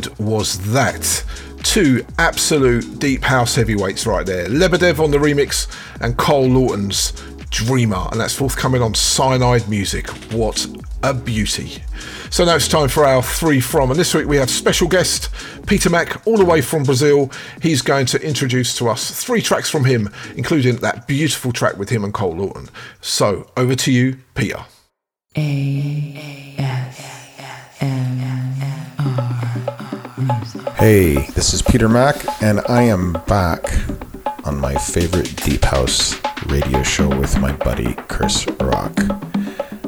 good 0.00 0.18
was 0.18 0.58
that? 0.72 1.24
Two 1.62 2.04
absolute 2.18 2.98
deep 2.98 3.22
house 3.22 3.54
heavyweights 3.54 4.06
right 4.06 4.26
there. 4.26 4.46
Lebedev 4.46 5.02
on 5.02 5.10
the 5.10 5.16
remix 5.16 5.66
and 6.02 6.18
Cole 6.18 6.46
Lawton's 6.46 7.12
Dreamer, 7.48 8.08
and 8.12 8.20
that's 8.20 8.34
forthcoming 8.34 8.82
on 8.82 8.94
Cyanide 8.94 9.68
Music. 9.68 10.08
What 10.32 10.66
a 11.02 11.14
beauty. 11.14 11.82
So 12.28 12.44
now 12.44 12.56
it's 12.56 12.68
time 12.68 12.88
for 12.88 13.06
our 13.06 13.22
three 13.22 13.60
from, 13.60 13.90
and 13.90 13.98
this 13.98 14.14
week 14.14 14.26
we 14.26 14.36
have 14.36 14.50
special 14.50 14.86
guest 14.86 15.30
Peter 15.66 15.88
Mac, 15.88 16.26
all 16.26 16.36
the 16.36 16.44
way 16.44 16.60
from 16.60 16.82
Brazil. 16.82 17.30
He's 17.62 17.80
going 17.80 18.04
to 18.06 18.20
introduce 18.22 18.76
to 18.76 18.88
us 18.90 19.10
three 19.10 19.40
tracks 19.40 19.70
from 19.70 19.86
him, 19.86 20.10
including 20.36 20.76
that 20.76 21.06
beautiful 21.06 21.52
track 21.52 21.78
with 21.78 21.88
him 21.88 22.04
and 22.04 22.12
Cole 22.12 22.36
Lawton. 22.36 22.68
So 23.00 23.50
over 23.56 23.74
to 23.76 23.90
you, 23.90 24.18
Peter. 24.34 24.66
This 30.78 31.54
is 31.54 31.62
Peter 31.62 31.88
Mac, 31.88 32.16
and 32.42 32.60
I 32.68 32.82
am 32.82 33.14
back 33.26 33.64
on 34.44 34.60
my 34.60 34.74
favorite 34.74 35.34
Deep 35.36 35.64
House 35.64 36.14
radio 36.46 36.82
show 36.82 37.08
with 37.08 37.38
my 37.40 37.52
buddy 37.52 37.94
Chris 38.08 38.46
Rock. 38.60 38.92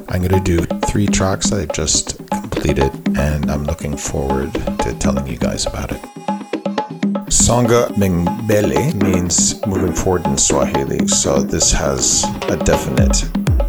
I'm 0.09 0.27
going 0.27 0.31
to 0.31 0.41
do 0.41 0.61
three 0.87 1.07
tracks 1.07 1.51
that 1.51 1.61
I've 1.61 1.73
just 1.73 2.19
completed, 2.31 2.91
and 3.19 3.51
I'm 3.51 3.65
looking 3.65 3.97
forward 3.97 4.53
to 4.55 4.97
telling 4.99 5.27
you 5.27 5.37
guys 5.37 5.67
about 5.67 5.93
it. 5.93 7.33
Songa 7.33 7.89
Mbele 7.97 8.95
means 9.03 9.65
moving 9.67 9.93
forward 9.93 10.27
in 10.27 10.39
Swahili, 10.39 11.07
so 11.07 11.43
this 11.43 11.71
has 11.71 12.25
a 12.49 12.57
definite 12.57 13.25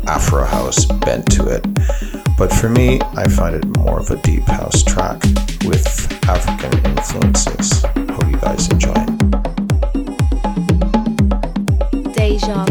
Afro 0.08 0.46
house 0.46 0.86
bent 0.86 1.30
to 1.34 1.48
it. 1.48 2.19
But 2.40 2.54
for 2.54 2.70
me, 2.70 3.02
I 3.18 3.28
find 3.28 3.54
it 3.54 3.66
more 3.78 4.00
of 4.00 4.10
a 4.12 4.16
deep 4.22 4.44
house 4.44 4.82
track 4.82 5.22
with 5.66 5.86
African 6.24 6.72
influences. 6.86 7.84
Hope 7.84 8.30
you 8.32 8.38
guys 8.38 8.70
enjoy 8.70 8.94
it. 8.96 9.10
Deja 12.16 12.64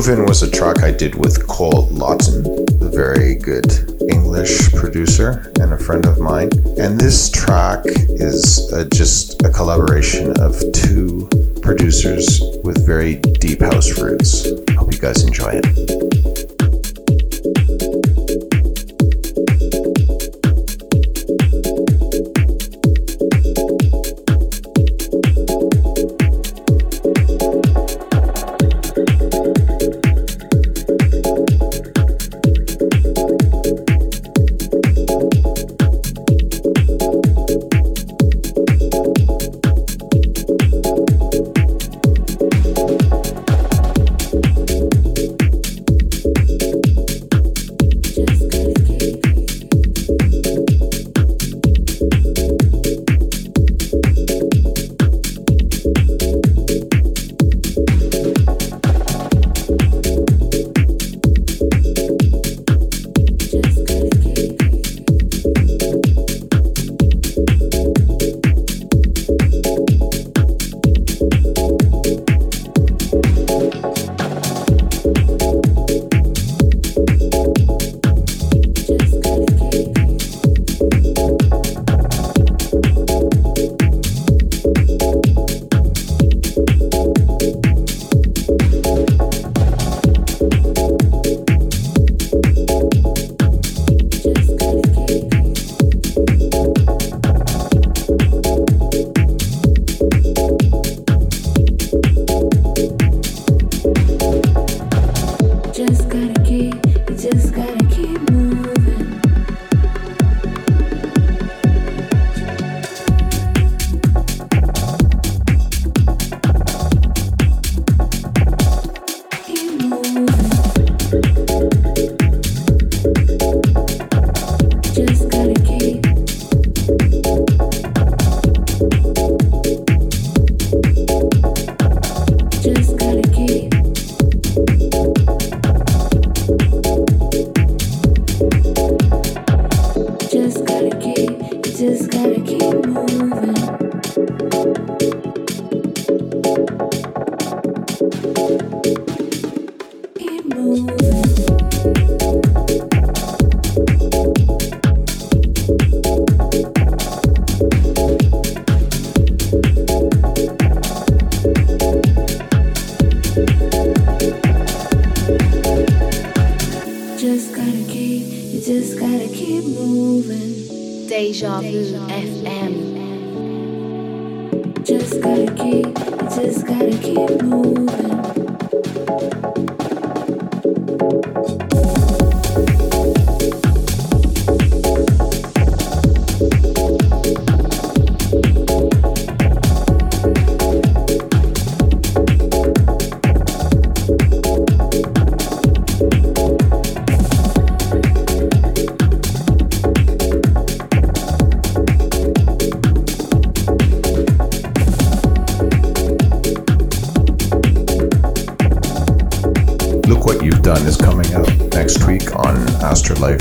Moving 0.00 0.24
was 0.24 0.42
a 0.42 0.50
track 0.50 0.82
I 0.82 0.92
did 0.92 1.14
with 1.14 1.46
Cole 1.46 1.86
Lawton, 1.90 2.42
a 2.80 2.88
very 2.88 3.34
good 3.34 3.70
English 4.10 4.72
producer 4.72 5.52
and 5.60 5.74
a 5.74 5.78
friend 5.78 6.06
of 6.06 6.18
mine. 6.18 6.48
And 6.78 6.98
this 6.98 7.28
track 7.28 7.82
is 7.84 8.72
uh, 8.72 8.86
just 8.94 9.42
a 9.42 9.50
collaboration 9.50 10.40
of 10.40 10.58
two 10.72 11.28
producers 11.60 12.40
with 12.64 12.86
very 12.86 13.16
deep 13.16 13.60
house 13.60 14.00
roots. 14.00 14.48
Hope 14.70 14.90
you 14.90 14.98
guys 14.98 15.22
enjoy 15.22 15.60
it. 15.62 15.99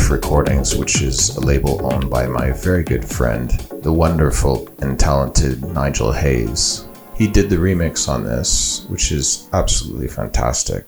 Recordings, 0.09 0.75
which 0.75 1.01
is 1.03 1.35
a 1.37 1.41
label 1.41 1.79
owned 1.93 2.09
by 2.09 2.25
my 2.25 2.51
very 2.51 2.83
good 2.83 3.05
friend, 3.05 3.51
the 3.83 3.93
wonderful 3.93 4.67
and 4.79 4.99
talented 4.99 5.63
Nigel 5.63 6.11
Hayes. 6.11 6.87
He 7.15 7.27
did 7.27 7.49
the 7.49 7.57
remix 7.57 8.09
on 8.09 8.23
this, 8.23 8.85
which 8.89 9.11
is 9.11 9.47
absolutely 9.53 10.07
fantastic. 10.07 10.85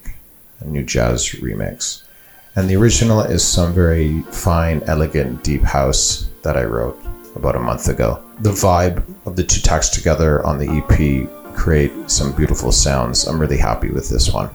A 0.62 0.66
new 0.66 0.84
jazz 0.84 1.28
remix. 1.42 2.04
And 2.56 2.68
the 2.68 2.76
original 2.76 3.22
is 3.22 3.44
some 3.44 3.74
very 3.74 4.22
fine, 4.32 4.82
elegant, 4.88 5.44
deep 5.44 5.62
house 5.62 6.30
that 6.42 6.58
I 6.58 6.64
wrote 6.64 7.00
about 7.36 7.56
a 7.56 7.60
month 7.60 7.90
ago. 7.90 8.24
The 8.40 8.52
vibe 8.52 9.04
of 9.26 9.36
the 9.36 9.44
two 9.44 9.62
tracks 9.62 9.90
together 9.90 10.44
on 10.46 10.58
the 10.58 10.70
EP 10.70 11.56
create 11.56 11.92
some 12.10 12.32
beautiful 12.32 12.72
sounds. 12.72 13.28
I'm 13.28 13.40
really 13.40 13.58
happy 13.58 13.90
with 13.92 14.10
this 14.10 14.34
one. 14.34 14.50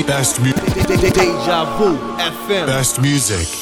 Best, 0.00 0.38
best, 0.40 0.54
Deja 1.12 1.64
Vu 1.76 1.98
FM. 2.18 2.66
best 2.66 2.98
music. 2.98 3.61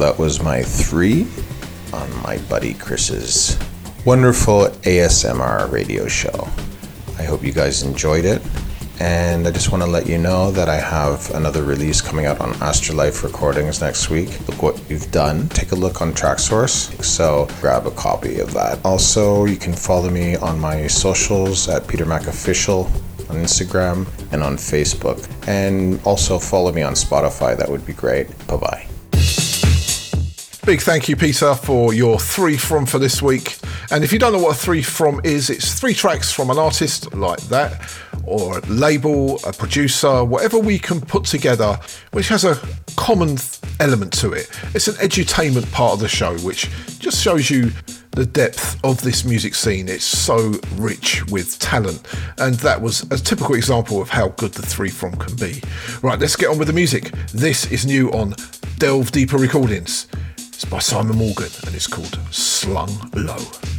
That 0.00 0.18
was 0.18 0.42
my 0.42 0.62
three 0.62 1.26
on 1.92 2.22
my 2.22 2.38
buddy 2.48 2.72
Chris's 2.72 3.58
wonderful 4.06 4.68
ASMR 4.80 5.70
radio 5.70 6.08
show. 6.08 6.48
I 7.18 7.24
hope 7.24 7.44
you 7.44 7.52
guys 7.52 7.82
enjoyed 7.82 8.24
it. 8.24 8.40
And 8.98 9.46
I 9.46 9.50
just 9.50 9.70
want 9.70 9.82
to 9.82 9.90
let 9.90 10.06
you 10.08 10.16
know 10.16 10.52
that 10.52 10.70
I 10.70 10.76
have 10.76 11.30
another 11.34 11.62
release 11.64 12.00
coming 12.00 12.24
out 12.24 12.40
on 12.40 12.54
Astrolife 12.54 13.22
Recordings 13.22 13.82
next 13.82 14.08
week. 14.08 14.30
Look 14.48 14.62
what 14.62 14.90
you've 14.90 15.10
done. 15.10 15.50
Take 15.50 15.72
a 15.72 15.76
look 15.76 16.00
on 16.00 16.12
Traxsource. 16.12 17.04
So 17.04 17.46
grab 17.60 17.86
a 17.86 17.90
copy 17.90 18.40
of 18.40 18.54
that. 18.54 18.82
Also, 18.86 19.44
you 19.44 19.58
can 19.58 19.74
follow 19.74 20.08
me 20.08 20.34
on 20.36 20.58
my 20.58 20.86
socials 20.86 21.68
at 21.68 21.86
Peter 21.86 22.06
Mac 22.06 22.26
Official 22.26 22.90
on 23.28 23.36
Instagram 23.36 24.06
and 24.32 24.42
on 24.42 24.56
Facebook. 24.56 25.28
And 25.46 26.00
also 26.06 26.38
follow 26.38 26.72
me 26.72 26.80
on 26.80 26.94
Spotify. 26.94 27.54
That 27.54 27.68
would 27.68 27.84
be 27.84 27.92
great. 27.92 28.28
Bye 28.46 28.56
bye. 28.56 28.79
Big 30.70 30.82
thank 30.82 31.08
you, 31.08 31.16
Peter, 31.16 31.52
for 31.56 31.92
your 31.92 32.16
three 32.16 32.56
from 32.56 32.86
for 32.86 33.00
this 33.00 33.20
week. 33.20 33.58
And 33.90 34.04
if 34.04 34.12
you 34.12 34.20
don't 34.20 34.32
know 34.32 34.38
what 34.38 34.54
a 34.54 34.58
three 34.58 34.82
from 34.82 35.20
is, 35.24 35.50
it's 35.50 35.74
three 35.74 35.94
tracks 35.94 36.30
from 36.30 36.48
an 36.48 36.58
artist 36.58 37.12
like 37.12 37.40
that, 37.48 37.92
or 38.22 38.58
a 38.58 38.60
label, 38.66 39.40
a 39.44 39.52
producer, 39.52 40.24
whatever 40.24 40.60
we 40.60 40.78
can 40.78 41.00
put 41.00 41.24
together, 41.24 41.76
which 42.12 42.28
has 42.28 42.44
a 42.44 42.56
common 42.94 43.36
element 43.80 44.12
to 44.20 44.32
it. 44.32 44.48
It's 44.72 44.86
an 44.86 44.94
edutainment 45.04 45.72
part 45.72 45.94
of 45.94 45.98
the 45.98 46.06
show, 46.06 46.38
which 46.38 46.70
just 47.00 47.20
shows 47.20 47.50
you 47.50 47.72
the 48.12 48.24
depth 48.24 48.78
of 48.84 49.02
this 49.02 49.24
music 49.24 49.56
scene. 49.56 49.88
It's 49.88 50.04
so 50.04 50.52
rich 50.76 51.26
with 51.32 51.58
talent, 51.58 52.06
and 52.38 52.54
that 52.60 52.80
was 52.80 53.02
a 53.10 53.18
typical 53.18 53.56
example 53.56 54.00
of 54.00 54.08
how 54.08 54.28
good 54.28 54.52
the 54.52 54.62
three 54.62 54.90
from 54.90 55.16
can 55.16 55.34
be. 55.34 55.64
Right, 56.00 56.20
let's 56.20 56.36
get 56.36 56.48
on 56.48 56.58
with 56.58 56.68
the 56.68 56.74
music. 56.74 57.10
This 57.34 57.68
is 57.72 57.84
new 57.84 58.08
on 58.12 58.36
Delve 58.78 59.10
Deeper 59.10 59.36
Recordings. 59.36 60.06
It's 60.62 60.68
by 60.68 60.78
Simon 60.78 61.16
Morgan 61.16 61.48
and 61.64 61.74
it's 61.74 61.86
called 61.86 62.18
Slung 62.30 62.90
Low. 63.14 63.69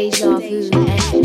deja 0.00 0.38
vu. 0.38 1.19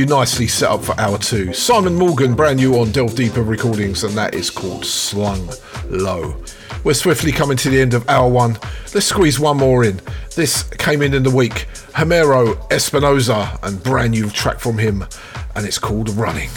You 0.00 0.06
nicely 0.06 0.46
set 0.46 0.70
up 0.70 0.82
for 0.82 0.98
hour 0.98 1.18
two. 1.18 1.52
Simon 1.52 1.94
Morgan, 1.94 2.34
brand 2.34 2.56
new 2.56 2.78
on 2.78 2.90
Delve 2.90 3.14
Deeper 3.14 3.42
Recordings, 3.42 4.02
and 4.02 4.14
that 4.14 4.34
is 4.34 4.48
called 4.48 4.86
Slung 4.86 5.50
Low. 5.90 6.42
We're 6.84 6.94
swiftly 6.94 7.32
coming 7.32 7.58
to 7.58 7.68
the 7.68 7.82
end 7.82 7.92
of 7.92 8.08
hour 8.08 8.26
one. 8.26 8.56
Let's 8.94 9.04
squeeze 9.04 9.38
one 9.38 9.58
more 9.58 9.84
in. 9.84 10.00
This 10.34 10.62
came 10.62 11.02
in 11.02 11.12
in 11.12 11.22
the 11.22 11.30
week. 11.30 11.66
Homero 11.92 12.56
Espinosa, 12.72 13.58
and 13.62 13.82
brand 13.82 14.12
new 14.12 14.30
track 14.30 14.58
from 14.58 14.78
him, 14.78 15.04
and 15.54 15.66
it's 15.66 15.78
called 15.78 16.08
Running. 16.10 16.48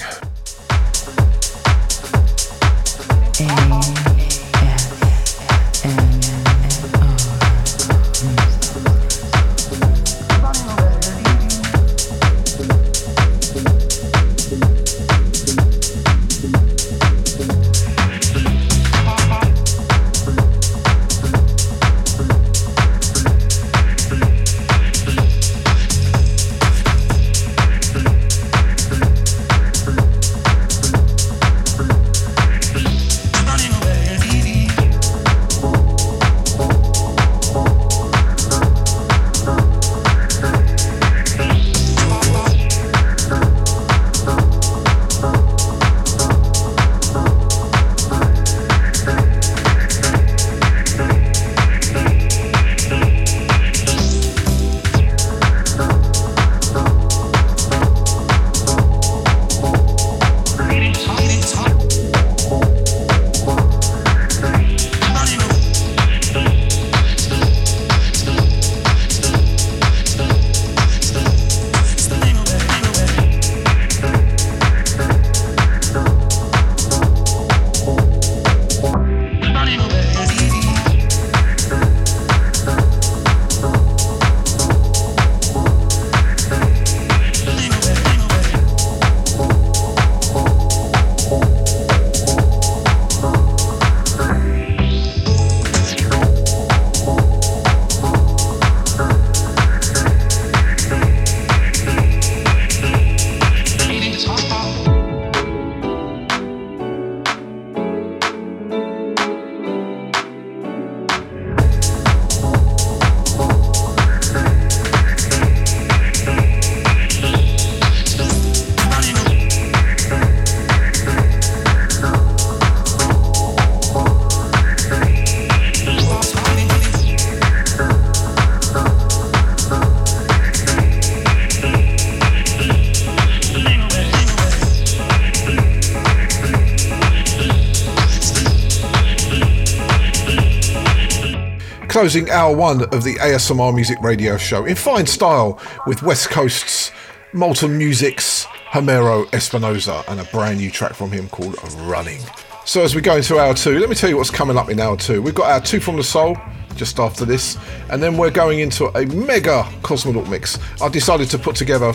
Closing 142.04 142.30
hour 142.32 142.54
one 142.54 142.82
of 142.94 143.06
the 143.06 143.16
ASMR 143.16 143.74
Music 143.74 143.98
Radio 144.02 144.36
Show 144.36 144.66
in 144.66 144.76
fine 144.76 145.08
style 145.08 145.58
with 145.88 146.04
West 146.04 146.30
Coast's 146.30 146.92
Molten 147.32 147.78
Music's 147.78 148.44
Homero 148.74 149.34
Espinosa 149.34 150.04
and 150.10 150.20
a 150.20 150.26
brand 150.26 150.58
new 150.58 150.70
track 150.70 150.96
from 150.96 151.12
him 151.12 151.30
called 151.30 151.56
Running. 151.88 152.20
So 152.66 152.84
as 152.84 152.94
we 152.94 153.00
go 153.00 153.16
into 153.16 153.40
hour 153.40 153.54
two, 153.54 153.80
let 153.80 153.88
me 153.88 153.96
tell 153.96 154.10
you 154.10 154.18
what's 154.18 154.30
coming 154.30 154.58
up 154.58 154.70
in 154.70 154.82
hour 154.82 154.98
two. 154.98 155.22
We've 155.22 155.34
got 155.34 155.50
our 155.50 155.62
two 155.62 155.80
from 155.80 155.96
the 155.96 156.04
soul 156.04 156.36
just 156.76 157.00
after 157.00 157.24
this, 157.24 157.58
and 157.90 158.04
then 158.04 158.18
we're 158.18 158.32
going 158.32 158.60
into 158.60 158.88
a 158.98 159.06
mega 159.06 159.64
Cosmonaut 159.82 160.30
mix. 160.30 160.60
I 160.82 160.90
decided 160.90 161.30
to 161.30 161.38
put 161.38 161.56
together 161.56 161.94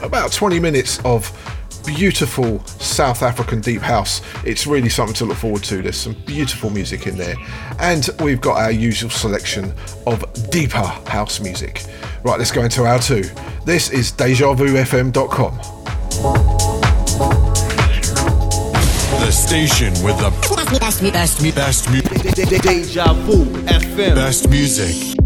about 0.00 0.32
20 0.32 0.58
minutes 0.58 1.00
of 1.04 1.28
beautiful 1.84 2.60
South 2.66 3.22
African 3.22 3.60
deep 3.60 3.80
house. 3.82 4.20
It's 4.44 4.66
really 4.66 4.88
something 4.88 5.14
to 5.16 5.24
look 5.24 5.38
forward 5.38 5.62
to. 5.64 5.82
There's 5.82 5.96
some 5.96 6.14
beautiful 6.26 6.70
music 6.70 7.06
in 7.06 7.16
there. 7.16 7.34
And 7.78 8.08
we've 8.20 8.40
got 8.40 8.58
our 8.58 8.70
usual 8.70 9.10
selection 9.10 9.72
of 10.06 10.24
deeper 10.50 10.78
house 10.78 11.40
music. 11.40 11.84
Right, 12.22 12.38
let's 12.38 12.52
go 12.52 12.62
into 12.62 12.84
our 12.84 12.98
two. 12.98 13.24
This 13.64 13.90
is 13.90 14.12
DejaVuFM.com. 14.12 15.56
The 19.20 19.30
station 19.30 19.92
with 20.04 20.18
the 20.18 20.30
best, 20.80 21.02
best, 21.02 21.54
best, 21.54 21.54
best, 21.54 22.62
Deja 22.62 23.12
Vu 23.12 23.44
FM. 23.66 24.14
best 24.14 24.48
music. 24.48 25.19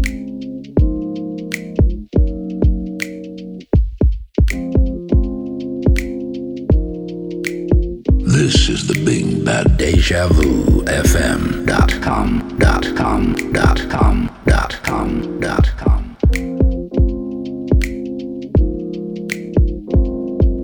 Dot 11.65 11.91
com 12.01 12.55
dot 12.59 12.83
com 12.95 13.33
dot 13.53 13.89
com 13.89 14.29
dot 14.45 14.79
com 14.83 15.39
dot 15.39 15.71
com. 15.77 16.17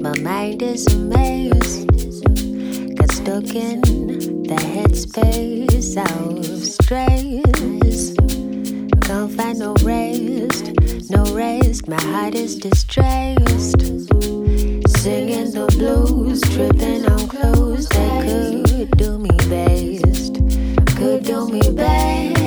My 0.01 0.19
mind 0.19 0.61
is 0.61 0.87
a 0.87 0.97
maze. 0.97 1.85
Got 2.95 3.11
stuck 3.11 3.55
in 3.55 3.81
the 4.43 4.59
headspace 4.59 5.97
of 5.97 6.65
stress. 6.65 8.13
Can't 9.07 9.31
find 9.31 9.59
no 9.59 9.73
rest, 9.83 10.71
no 11.09 11.23
rest. 11.33 11.87
My 11.87 12.01
heart 12.01 12.35
is 12.35 12.57
distressed. 12.57 13.81
Singing 15.01 15.49
the 15.49 15.65
blues, 15.65 16.41
tripping 16.41 17.07
on 17.07 17.27
clothes 17.27 17.89
that 17.89 18.67
could 18.67 18.91
do 18.99 19.17
me 19.17 19.35
best. 19.49 20.35
Could 20.95 21.23
do 21.23 21.49
me 21.49 21.71
best. 21.71 22.40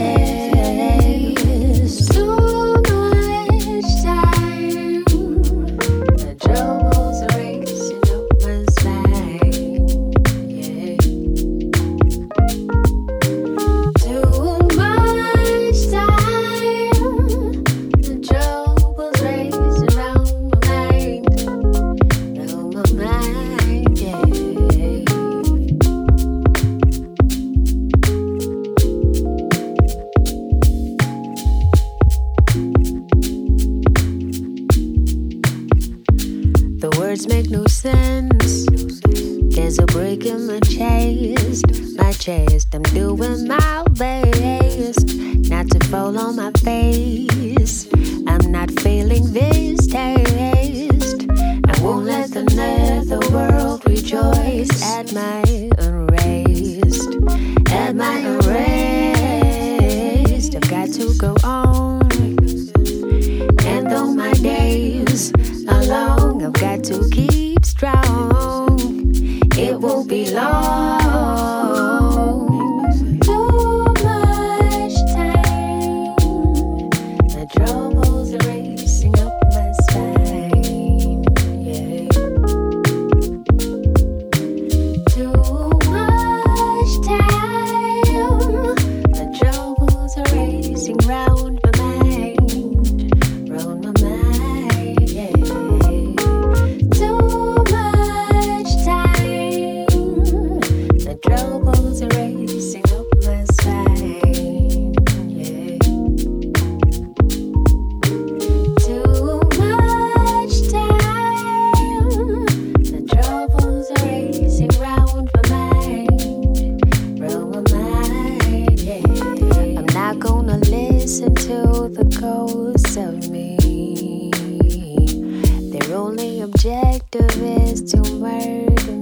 Objective 126.64 127.42
is 127.42 127.82
to 127.92 127.98
murder 128.14 128.93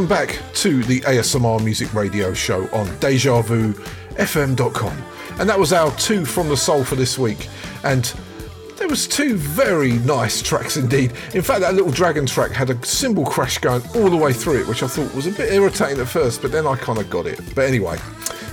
Welcome 0.00 0.16
back 0.16 0.40
to 0.54 0.82
the 0.84 1.02
ASMR 1.02 1.62
Music 1.62 1.92
Radio 1.92 2.32
Show 2.32 2.62
on 2.72 2.86
DejaVuFM.com. 3.00 5.02
And 5.38 5.46
that 5.46 5.58
was 5.58 5.74
our 5.74 5.94
two 5.98 6.24
from 6.24 6.48
the 6.48 6.56
soul 6.56 6.84
for 6.84 6.94
this 6.94 7.18
week. 7.18 7.50
And 7.84 8.10
there 8.78 8.88
was 8.88 9.06
two 9.06 9.36
very 9.36 9.92
nice 9.98 10.40
tracks 10.40 10.78
indeed. 10.78 11.12
In 11.34 11.42
fact, 11.42 11.60
that 11.60 11.74
little 11.74 11.90
dragon 11.90 12.24
track 12.24 12.50
had 12.50 12.70
a 12.70 12.82
cymbal 12.82 13.26
crash 13.26 13.58
going 13.58 13.82
all 13.94 14.08
the 14.08 14.16
way 14.16 14.32
through 14.32 14.62
it, 14.62 14.66
which 14.66 14.82
I 14.82 14.86
thought 14.86 15.14
was 15.14 15.26
a 15.26 15.32
bit 15.32 15.52
irritating 15.52 16.00
at 16.00 16.08
first, 16.08 16.40
but 16.40 16.50
then 16.50 16.66
I 16.66 16.76
kind 16.76 16.98
of 16.98 17.10
got 17.10 17.26
it. 17.26 17.38
But 17.54 17.66
anyway, 17.66 17.98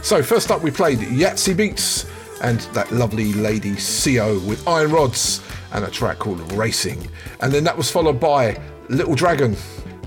so 0.04 0.22
first 0.22 0.52
up 0.52 0.62
we 0.62 0.70
played 0.70 1.00
Yahtzee 1.00 1.56
Beats 1.56 2.08
and 2.42 2.60
that 2.74 2.92
lovely 2.92 3.32
lady 3.32 3.76
CO 3.76 4.38
with 4.40 4.68
Iron 4.68 4.92
Rods 4.92 5.42
and 5.72 5.86
a 5.86 5.90
track 5.90 6.20
called 6.20 6.52
Racing. 6.52 7.10
And 7.40 7.54
then 7.54 7.64
that 7.64 7.78
was 7.78 7.90
followed 7.90 8.20
by 8.20 8.60
Little 8.90 9.16
Dragon. 9.16 9.56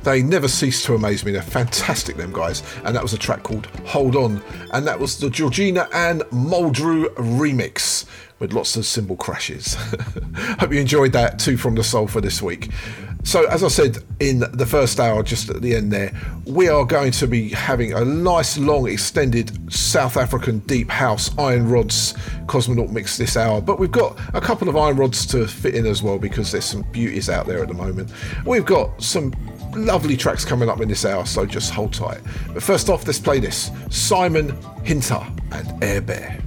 They 0.02 0.22
never 0.22 0.48
cease 0.48 0.84
to 0.84 0.94
amaze 0.94 1.24
me. 1.24 1.32
They're 1.32 1.42
fantastic, 1.42 2.16
them 2.16 2.32
guys. 2.32 2.62
And 2.84 2.94
that 2.96 3.02
was 3.02 3.12
a 3.12 3.18
track 3.18 3.42
called 3.42 3.66
Hold 3.86 4.16
On. 4.16 4.42
And 4.72 4.86
that 4.86 4.98
was 4.98 5.18
the 5.18 5.30
Georgia 5.30 5.88
Anne 5.92 6.20
Muldrow 6.30 7.14
remix 7.16 8.06
with 8.38 8.52
lots 8.52 8.76
of 8.76 8.86
cymbal 8.86 9.16
crashes. 9.16 9.74
Hope 10.58 10.72
you 10.72 10.80
enjoyed 10.80 11.12
that 11.12 11.38
too 11.38 11.56
from 11.56 11.74
the 11.74 11.84
soul 11.84 12.06
for 12.06 12.20
this 12.20 12.40
week. 12.40 12.70
So, 13.22 13.44
as 13.48 13.62
I 13.62 13.68
said 13.68 13.98
in 14.18 14.38
the 14.38 14.64
first 14.64 14.98
hour, 14.98 15.22
just 15.22 15.50
at 15.50 15.60
the 15.60 15.76
end 15.76 15.92
there, 15.92 16.10
we 16.46 16.70
are 16.70 16.86
going 16.86 17.12
to 17.12 17.26
be 17.26 17.50
having 17.50 17.92
a 17.92 18.02
nice, 18.02 18.56
long, 18.56 18.88
extended 18.88 19.70
South 19.70 20.16
African 20.16 20.60
deep 20.60 20.88
house 20.88 21.36
iron 21.38 21.68
rods 21.68 22.14
Cosmonaut 22.46 22.90
mix 22.90 23.18
this 23.18 23.36
hour. 23.36 23.60
But 23.60 23.78
we've 23.78 23.92
got 23.92 24.18
a 24.34 24.40
couple 24.40 24.70
of 24.70 24.76
iron 24.76 24.96
rods 24.96 25.26
to 25.26 25.46
fit 25.46 25.74
in 25.74 25.84
as 25.84 26.02
well 26.02 26.18
because 26.18 26.50
there's 26.50 26.64
some 26.64 26.82
beauties 26.92 27.28
out 27.28 27.46
there 27.46 27.62
at 27.62 27.68
the 27.68 27.74
moment. 27.74 28.10
We've 28.46 28.64
got 28.64 29.02
some 29.02 29.34
lovely 29.74 30.16
tracks 30.16 30.44
coming 30.44 30.68
up 30.68 30.80
in 30.80 30.88
this 30.88 31.04
hour, 31.04 31.26
so 31.26 31.46
just 31.46 31.72
hold 31.72 31.92
tight. 31.92 32.20
But 32.52 32.62
first 32.62 32.88
off, 32.88 33.06
let's 33.06 33.18
play 33.18 33.40
this 33.40 33.70
Simon 33.90 34.56
Hinter 34.84 35.26
and 35.52 35.84
Air 35.84 36.00
Bear. 36.00 36.40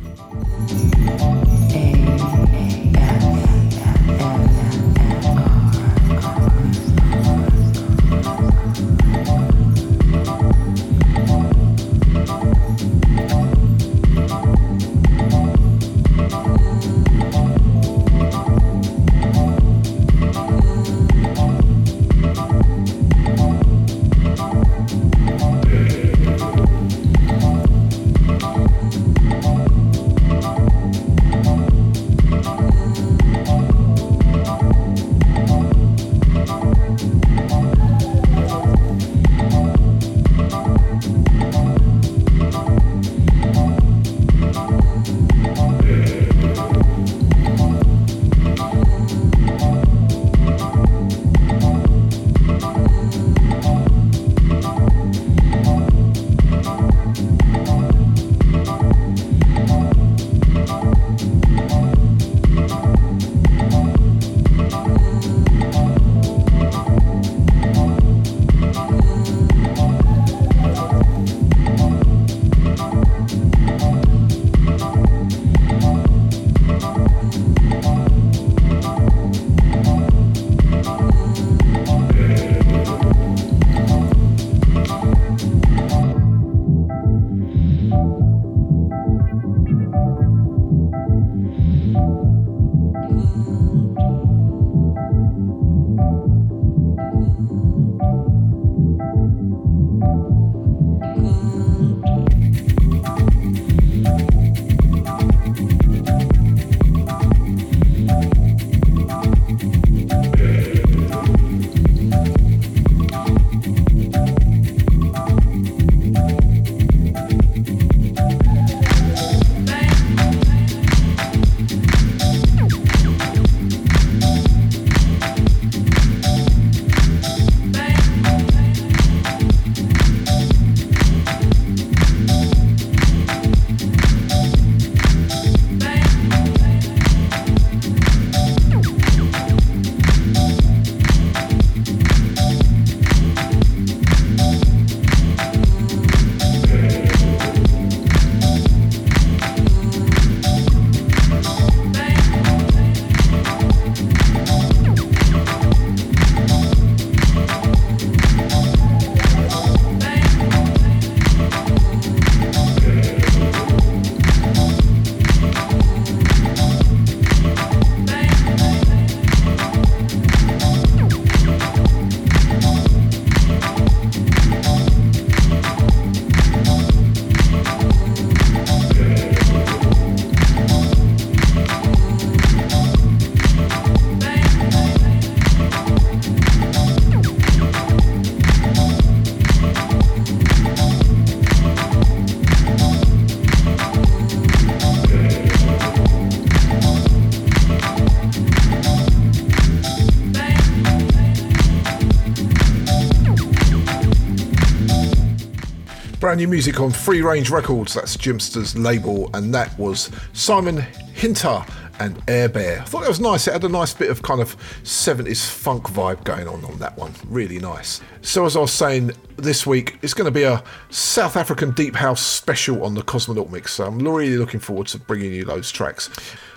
Brand 206.33 206.41
new 206.41 206.47
music 206.47 206.79
on 206.79 206.89
Free 206.89 207.21
Range 207.21 207.47
Records. 207.51 207.93
That's 207.93 208.17
Jimpster's 208.17 208.75
label, 208.75 209.29
and 209.35 209.53
that 209.53 209.77
was 209.77 210.09
Simon 210.33 210.77
Hinter 210.77 211.63
and 211.99 212.19
Air 212.27 212.49
Bear. 212.49 212.81
I 212.81 212.85
thought 212.85 213.01
that 213.01 213.07
was 213.07 213.19
nice. 213.19 213.47
It 213.47 213.53
had 213.53 213.63
a 213.63 213.69
nice 213.69 213.93
bit 213.93 214.09
of 214.09 214.23
kind 214.23 214.41
of 214.41 214.57
70s 214.81 215.47
funk 215.47 215.83
vibe 215.89 216.23
going 216.23 216.47
on 216.47 216.65
on 216.65 216.79
that 216.79 216.97
one. 216.97 217.13
Really 217.27 217.59
nice. 217.59 218.01
So, 218.23 218.47
as 218.47 218.57
I 218.57 218.61
was 218.61 218.73
saying, 218.73 219.11
this 219.37 219.67
week 219.67 219.99
it's 220.01 220.15
going 220.15 220.25
to 220.25 220.31
be 220.31 220.41
a 220.41 220.63
South 220.89 221.37
African 221.37 221.69
Deep 221.69 221.93
House 221.93 222.25
special 222.25 222.83
on 222.83 222.95
the 222.95 223.03
Cosmonaut 223.03 223.51
Mix. 223.51 223.73
So, 223.73 223.85
I'm 223.85 223.99
really 223.99 224.37
looking 224.37 224.59
forward 224.59 224.87
to 224.87 224.97
bringing 224.97 225.33
you 225.33 225.45
those 225.45 225.71
tracks. 225.71 226.09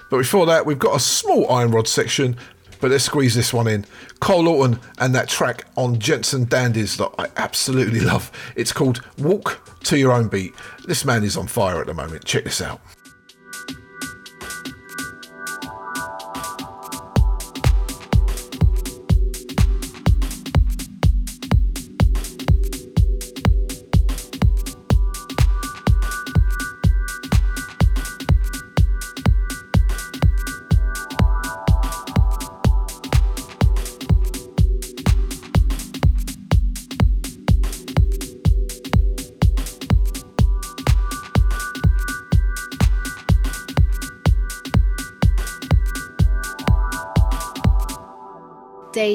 But 0.08 0.16
before 0.16 0.46
that, 0.46 0.64
we've 0.64 0.78
got 0.78 0.96
a 0.96 1.00
small 1.00 1.52
Iron 1.52 1.70
Rod 1.70 1.86
section 1.86 2.38
but 2.80 2.90
let's 2.90 3.04
squeeze 3.04 3.34
this 3.34 3.52
one 3.52 3.66
in. 3.66 3.84
Cole 4.20 4.44
Lawton 4.44 4.80
and 4.98 5.14
that 5.14 5.28
track 5.28 5.66
on 5.76 5.98
Gents 5.98 6.32
& 6.32 6.48
Dandies 6.48 6.96
that 6.96 7.10
I 7.18 7.28
absolutely 7.36 8.00
love. 8.12 8.30
It's 8.56 8.72
called 8.72 9.02
Walk 9.18 9.60
to 9.84 9.98
Your 9.98 10.12
Own 10.12 10.28
Beat. 10.28 10.54
This 10.86 11.04
man 11.04 11.24
is 11.24 11.36
on 11.36 11.46
fire 11.46 11.80
at 11.80 11.86
the 11.86 11.94
moment. 11.94 12.24
Check 12.24 12.44
this 12.44 12.60
out. 12.60 12.80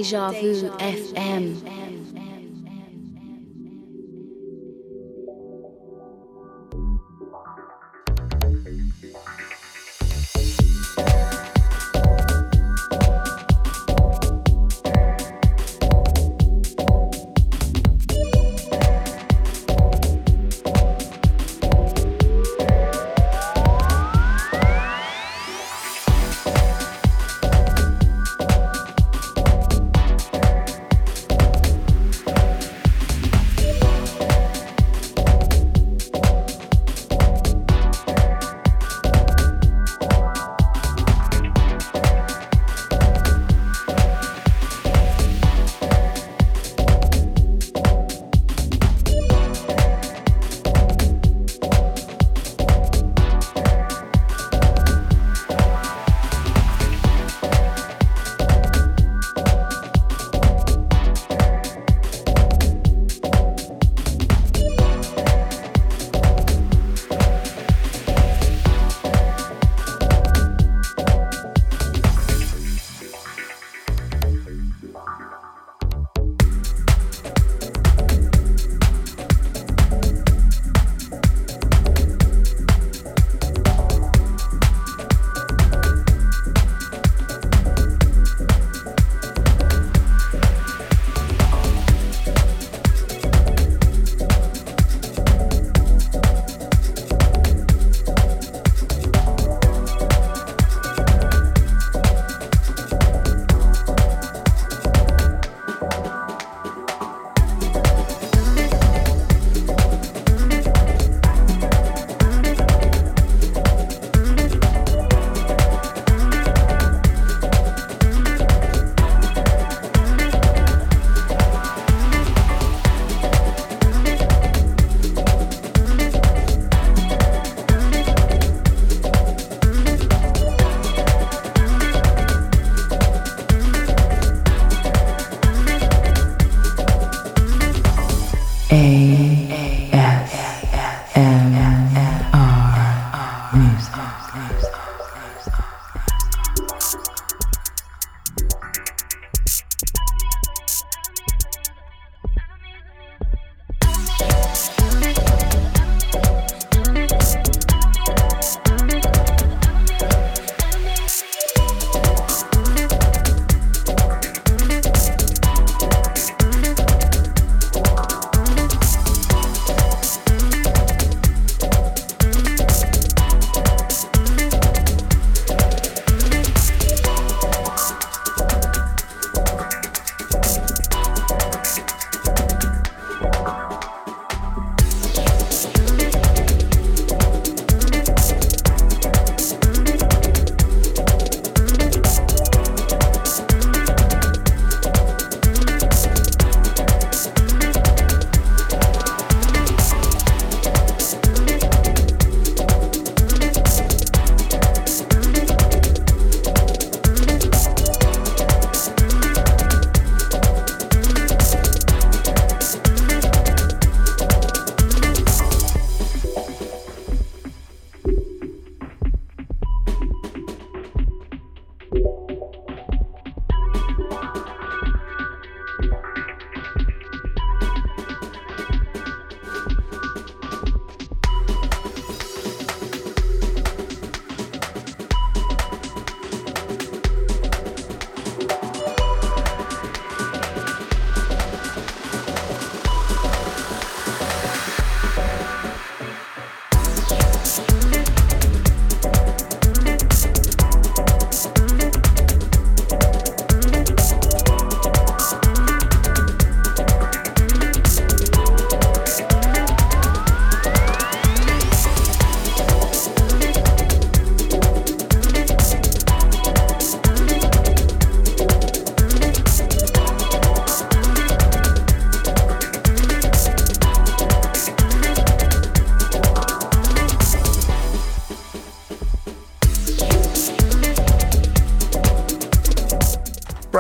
Deja 0.02 0.32
Vu 0.32 0.72
FM. 0.80 1.71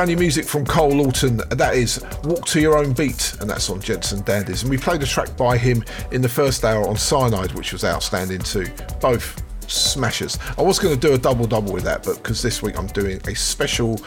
Brand 0.02 0.10
new 0.10 0.18
music 0.18 0.46
from 0.46 0.66
Cole 0.66 0.90
Lawton. 0.90 1.44
That 1.52 1.76
is 1.76 2.04
Walk 2.24 2.48
to 2.48 2.60
Your 2.60 2.76
Own 2.76 2.92
Beat, 2.92 3.38
and 3.40 3.48
that's 3.48 3.70
on 3.70 3.80
Gents 3.80 4.12
& 4.12 4.22
Dandies. 4.24 4.64
And 4.64 4.72
we 4.72 4.76
played 4.80 5.04
a 5.04 5.06
track 5.06 5.38
by 5.38 5.60
him 5.60 5.84
in 6.12 6.24
the 6.24 6.28
first 6.28 6.66
hour 6.66 6.88
on 6.88 6.96
Cyanide, 6.96 7.52
which 7.52 7.72
was 7.72 7.84
outstanding 7.84 8.40
too. 8.40 8.66
Both 9.00 9.44
smashers. 9.72 10.40
I 10.58 10.64
was 10.64 10.80
going 10.80 11.00
to 11.00 11.00
do 11.00 11.14
a 11.14 11.20
double 11.20 11.46
double 11.46 11.72
with 11.72 11.84
that, 11.84 12.02
but 12.04 12.16
because 12.16 12.42
this 12.42 12.64
week 12.64 12.80
I'm 12.80 12.88
doing 12.88 13.22
a 13.28 13.36
special 13.36 13.98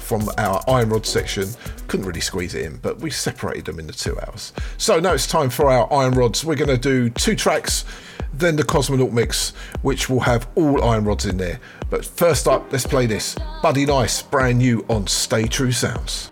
from 0.00 0.26
our 0.38 0.62
Iron 0.68 0.88
Rod 0.88 1.04
section, 1.04 1.46
couldn't 1.86 2.06
really 2.06 2.22
squeeze 2.22 2.54
it 2.54 2.64
in, 2.64 2.78
but 2.78 3.00
we 3.00 3.10
separated 3.10 3.66
them 3.66 3.78
in 3.78 3.86
the 3.86 3.92
two 3.92 4.18
hours. 4.20 4.54
So 4.78 5.00
now 5.00 5.12
it's 5.12 5.26
time 5.26 5.50
for 5.50 5.70
our 5.70 5.86
Iron 5.92 6.14
Rods. 6.14 6.46
We're 6.46 6.54
going 6.54 6.68
to 6.68 6.78
do 6.78 7.10
two 7.10 7.36
tracks, 7.36 7.84
then 8.32 8.56
the 8.56 8.64
Cosmonaut 8.64 9.12
mix, 9.12 9.50
which 9.82 10.08
will 10.08 10.20
have 10.20 10.48
all 10.54 10.82
Iron 10.82 11.04
Rods 11.04 11.26
in 11.26 11.36
there. 11.36 11.60
But 11.90 12.04
first 12.04 12.48
up, 12.48 12.72
let's 12.72 12.86
play 12.86 13.06
this 13.06 13.36
Buddy 13.62 13.86
Nice, 13.86 14.22
brand 14.22 14.58
new 14.58 14.84
on 14.88 15.06
Stay 15.06 15.46
True 15.46 15.72
Sounds. 15.72 16.31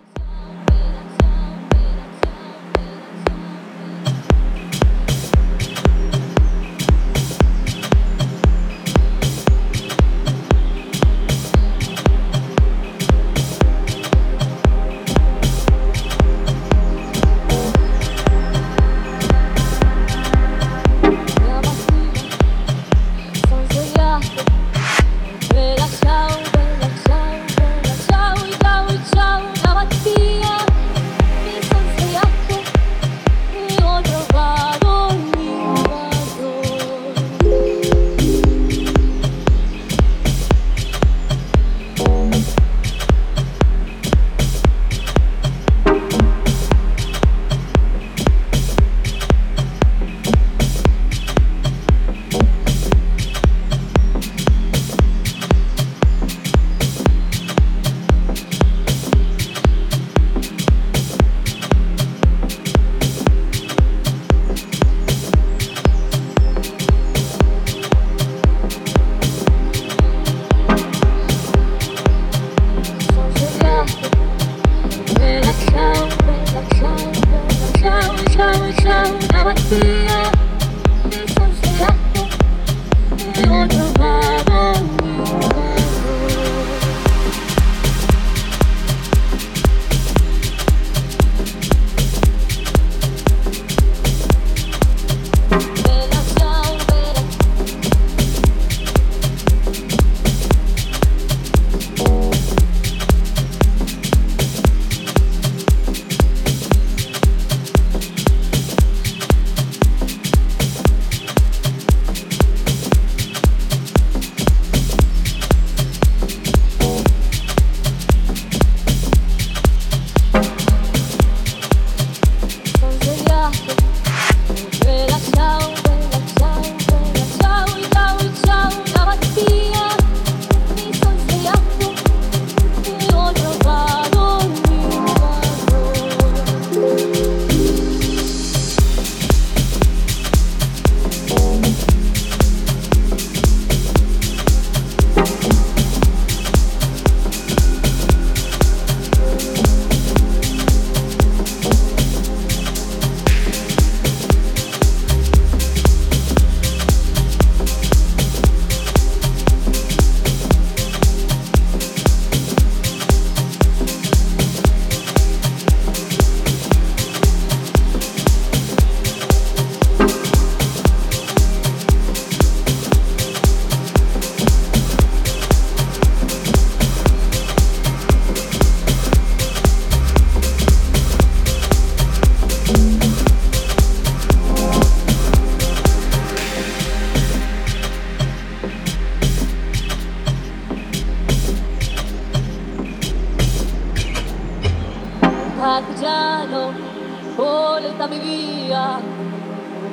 Portami 198.01 198.19
via. 198.19 198.99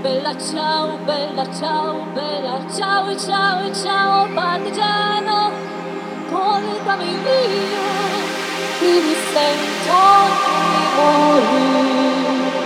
Bella 0.00 0.34
ciao, 0.38 0.96
bella 1.04 1.44
ciao, 1.52 2.06
bella 2.14 2.64
ciao, 2.74 3.14
ciao, 3.18 3.74
ciao, 3.74 4.28
partigiano, 4.32 5.50
portami 6.30 7.14
via. 7.24 7.86
Qui 8.78 8.92
mi 9.04 9.14
sento 9.32 10.00
di 10.44 10.84
morire. 10.96 12.56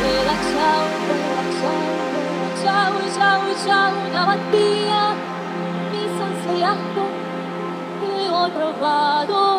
Bella 0.00 0.36
ciao, 0.48 0.86
bella 1.06 1.44
ciao, 1.60 1.82
bella 2.14 2.50
ciao, 2.62 3.12
ciao, 3.12 3.54
ciao, 3.64 4.12
la 4.12 4.24
mattina 4.24 4.99
outro 8.40 8.80
lado. 8.80 9.49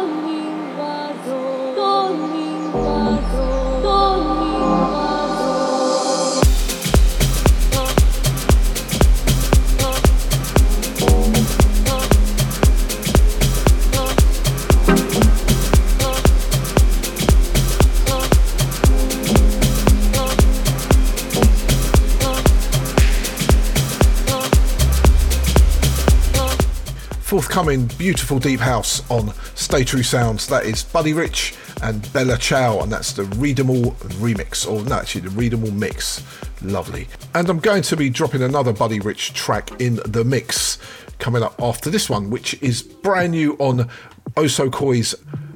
Forthcoming 27.51 27.87
beautiful 27.97 28.39
deep 28.39 28.61
house 28.61 29.03
on 29.11 29.33
Stay 29.55 29.83
True 29.83 30.03
Sounds. 30.03 30.47
That 30.47 30.63
is 30.63 30.83
Buddy 30.83 31.11
Rich 31.11 31.53
and 31.83 32.01
Bella 32.13 32.37
Ciao, 32.37 32.79
and 32.79 32.89
that's 32.89 33.11
the 33.11 33.23
Readable 33.23 33.91
remix, 34.21 34.65
or 34.65 34.85
no, 34.85 34.95
actually 34.95 35.27
the 35.27 35.31
Readable 35.31 35.69
mix. 35.71 36.23
lovely. 36.61 37.09
And 37.35 37.49
I'm 37.49 37.59
going 37.59 37.81
to 37.81 37.97
be 37.97 38.09
dropping 38.09 38.41
another 38.41 38.71
Buddy 38.71 39.01
Rich 39.01 39.33
track 39.33 39.69
in 39.81 39.99
the 40.05 40.23
mix 40.23 40.77
coming 41.19 41.43
up 41.43 41.61
after 41.61 41.89
this 41.89 42.09
one, 42.09 42.29
which 42.29 42.53
is 42.61 42.81
brand 42.83 43.31
new 43.31 43.57
on 43.59 43.89
Oso 44.37 44.69
Osokoi's 44.69 45.13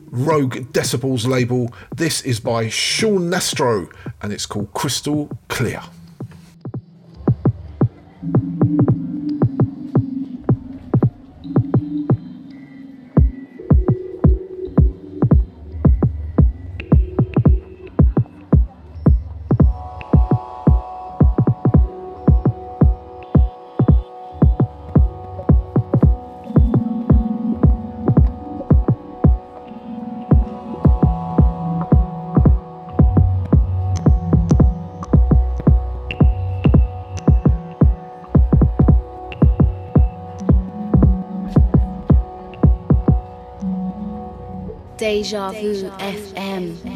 Rogue 0.07 0.55
Decibels 0.73 1.25
label. 1.25 1.73
This 1.95 2.21
is 2.23 2.41
by 2.41 2.67
Sean 2.67 3.29
Nastro 3.29 3.87
and 4.21 4.33
it's 4.33 4.45
called 4.45 4.73
Crystal 4.73 5.29
Clear. 5.47 5.81
Deja 45.05 45.51
Vu 45.51 45.91
FM. 45.99 46.94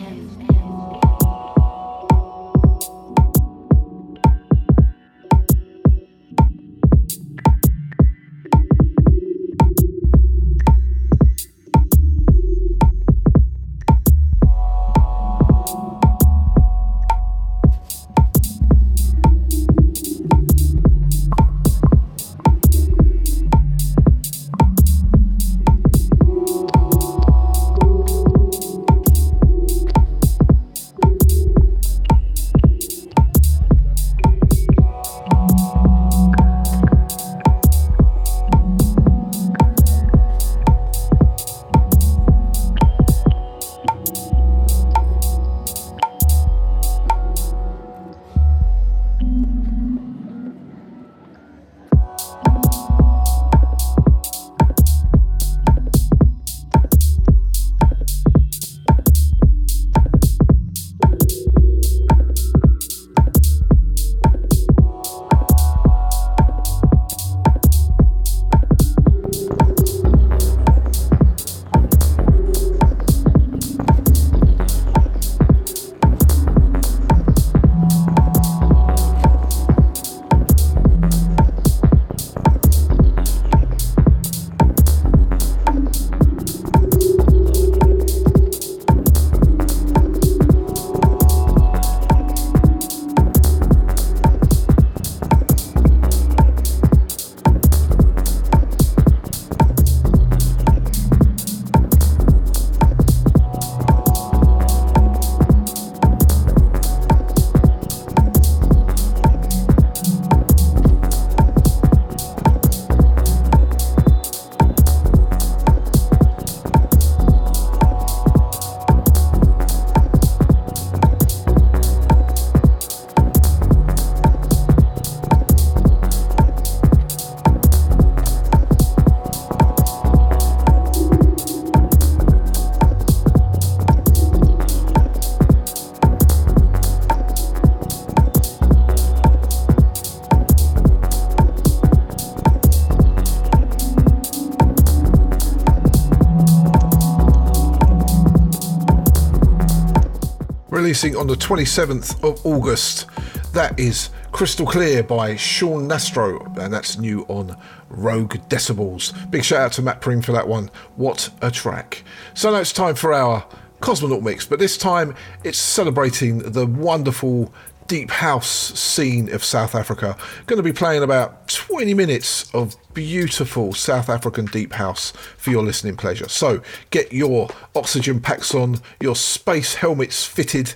Releasing 150.90 151.16
on 151.16 151.28
the 151.28 151.36
27th 151.36 152.24
of 152.24 152.44
August. 152.44 153.06
That 153.54 153.80
is 153.80 154.10
Crystal 154.32 154.66
Clear 154.66 155.04
by 155.04 155.36
Sean 155.36 155.88
Nastro, 155.88 156.44
and 156.58 156.74
that's 156.74 156.98
new 156.98 157.28
on 157.28 157.56
Rogue 157.90 158.38
Decibels. 158.50 159.14
Big 159.30 159.44
shout 159.44 159.62
out 159.62 159.72
to 159.74 159.84
Matt 159.84 160.02
Preem 160.02 160.26
for 160.26 160.32
that 160.32 160.48
one. 160.48 160.72
What 160.96 161.30
a 161.44 161.52
track. 161.52 162.04
So 162.34 162.50
now 162.52 162.58
it's 162.58 162.74
time 162.74 162.96
for 162.96 163.14
our 163.14 163.46
Cosmonaut 163.82 164.24
mix, 164.24 164.48
but 164.48 164.58
this 164.58 164.80
time 164.80 165.14
it's 165.44 165.60
celebrating 165.60 166.40
the 166.40 166.66
wonderful 166.66 167.54
deep 167.86 168.10
house 168.10 168.50
scene 168.50 169.32
of 169.32 169.44
South 169.44 169.76
Africa. 169.76 170.18
Going 170.48 170.58
to 170.58 170.64
be 170.64 170.74
playing 170.74 171.04
about 171.04 171.39
20 171.80 171.94
minutes 171.94 172.54
of 172.54 172.76
beautiful 172.94 173.74
South 173.74 174.10
African 174.10 174.44
deep 174.48 174.74
house 174.74 175.12
for 175.38 175.50
your 175.50 175.64
listening 175.64 175.96
pleasure. 175.96 176.28
So 176.28 176.62
get 176.90 177.14
your 177.14 177.48
oxygen 177.74 178.20
packs 178.20 178.54
on, 178.54 178.82
your 179.00 179.16
space 179.16 179.76
helmets 179.76 180.26
fitted, 180.26 180.74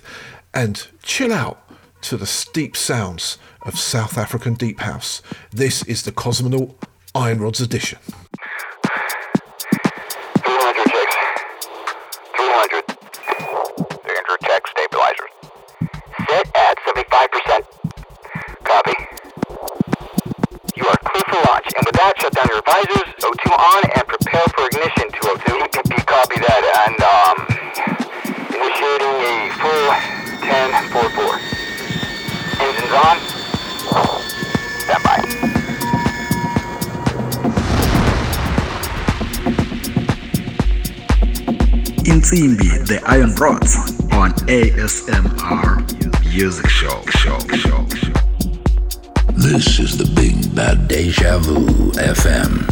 and 0.54 0.86
chill 1.02 1.30
out 1.30 1.68
to 2.04 2.16
the 2.16 2.24
steep 2.24 2.74
sounds 2.74 3.36
of 3.66 3.78
South 3.78 4.16
African 4.16 4.54
deep 4.54 4.80
house. 4.80 5.20
This 5.50 5.82
is 5.84 6.04
the 6.04 6.10
Cosmonaut 6.10 6.74
Iron 7.14 7.38
Rods 7.38 7.60
edition. 7.60 7.98
Insimbi, 42.34 42.84
the 42.88 43.00
Iron 43.06 43.32
Rods 43.36 43.76
on 44.12 44.32
ASMR 44.48 45.78
Music 46.34 46.68
Show. 46.68 47.00
Show, 47.10 47.38
show, 47.38 47.86
show. 47.88 48.12
This 49.34 49.78
is 49.78 49.96
the 49.96 50.10
Big 50.16 50.52
Bad 50.52 50.88
Deja 50.88 51.38
Vu 51.38 51.92
FM 51.92 52.64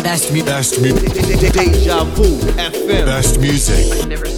best, 0.00 0.32
me, 0.32 0.42
best, 0.42 0.80
me, 0.80 0.92
best, 0.92 1.28
me. 1.28 1.50
Deja 1.50 2.04
Vu 2.04 2.38
FM. 2.56 3.04
Best 3.04 3.38
music. 3.38 4.31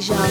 Deja. 0.00 0.29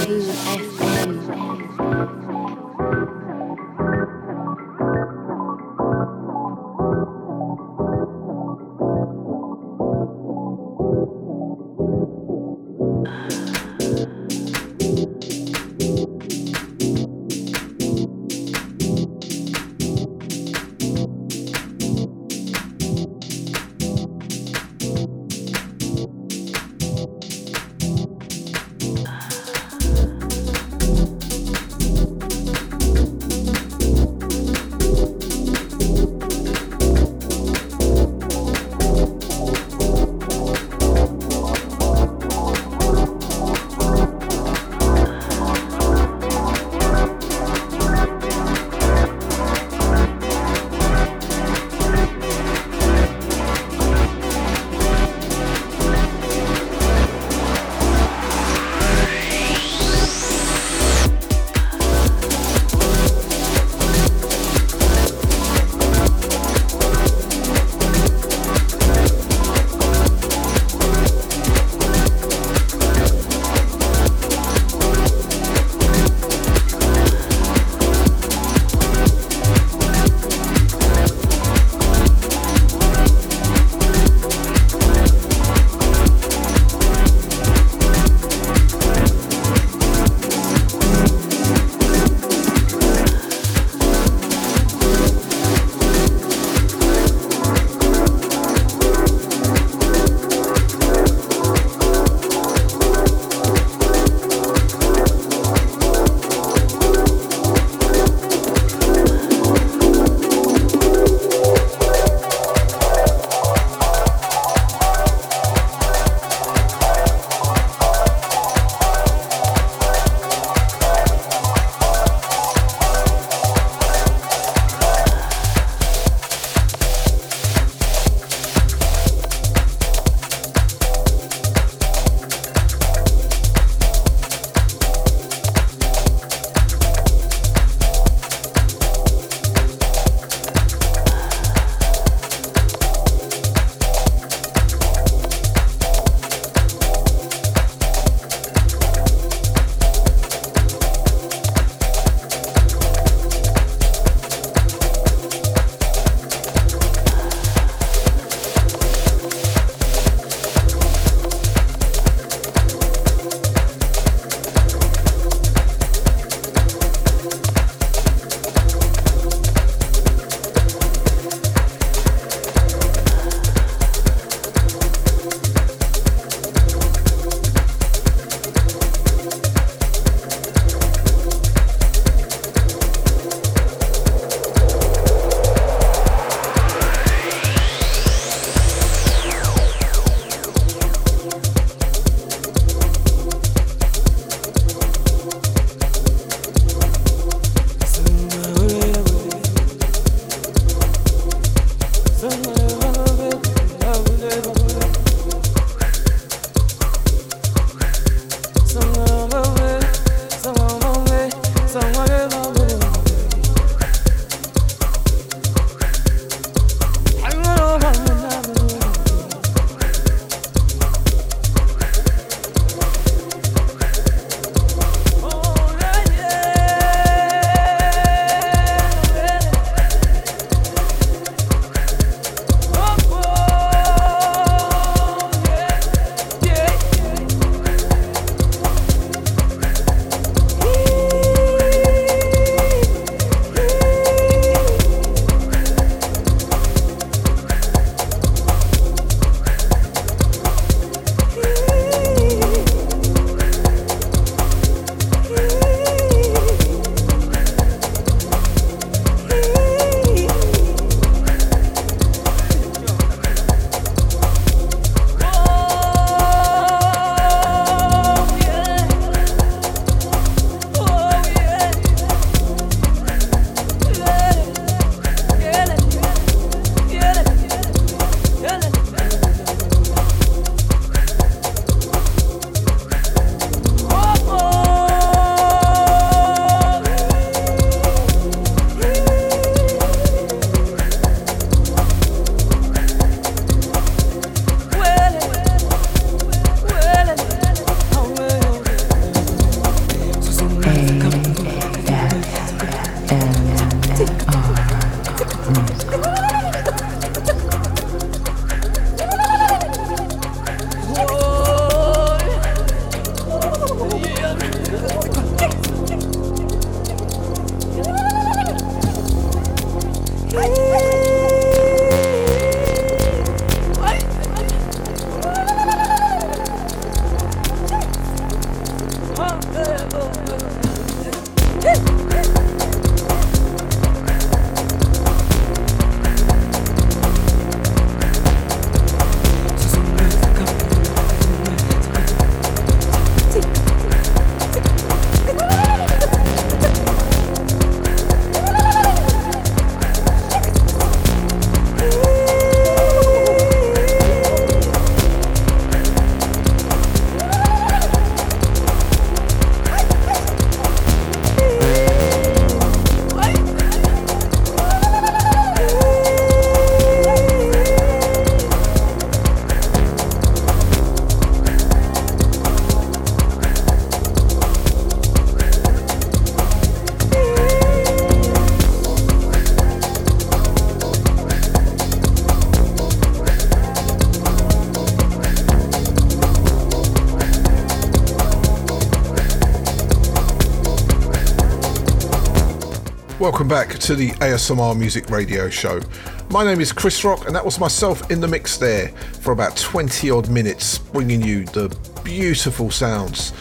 To 393.89 393.95
the 393.95 394.11
ASMR 394.19 394.77
Music 394.77 395.09
Radio 395.09 395.49
Show. 395.49 395.81
My 396.29 396.43
name 396.43 396.61
is 396.61 396.71
Chris 396.71 397.03
Rock, 397.03 397.25
and 397.25 397.35
that 397.35 397.43
was 397.43 397.59
myself 397.59 398.11
in 398.11 398.21
the 398.21 398.27
mix 398.27 398.55
there 398.55 398.89
for 399.21 399.31
about 399.31 399.57
20 399.57 400.11
odd 400.11 400.29
minutes, 400.29 400.77
bringing 400.77 401.23
you 401.23 401.43
the 401.45 401.75
beautiful 402.03 402.69
sounds 402.69 403.33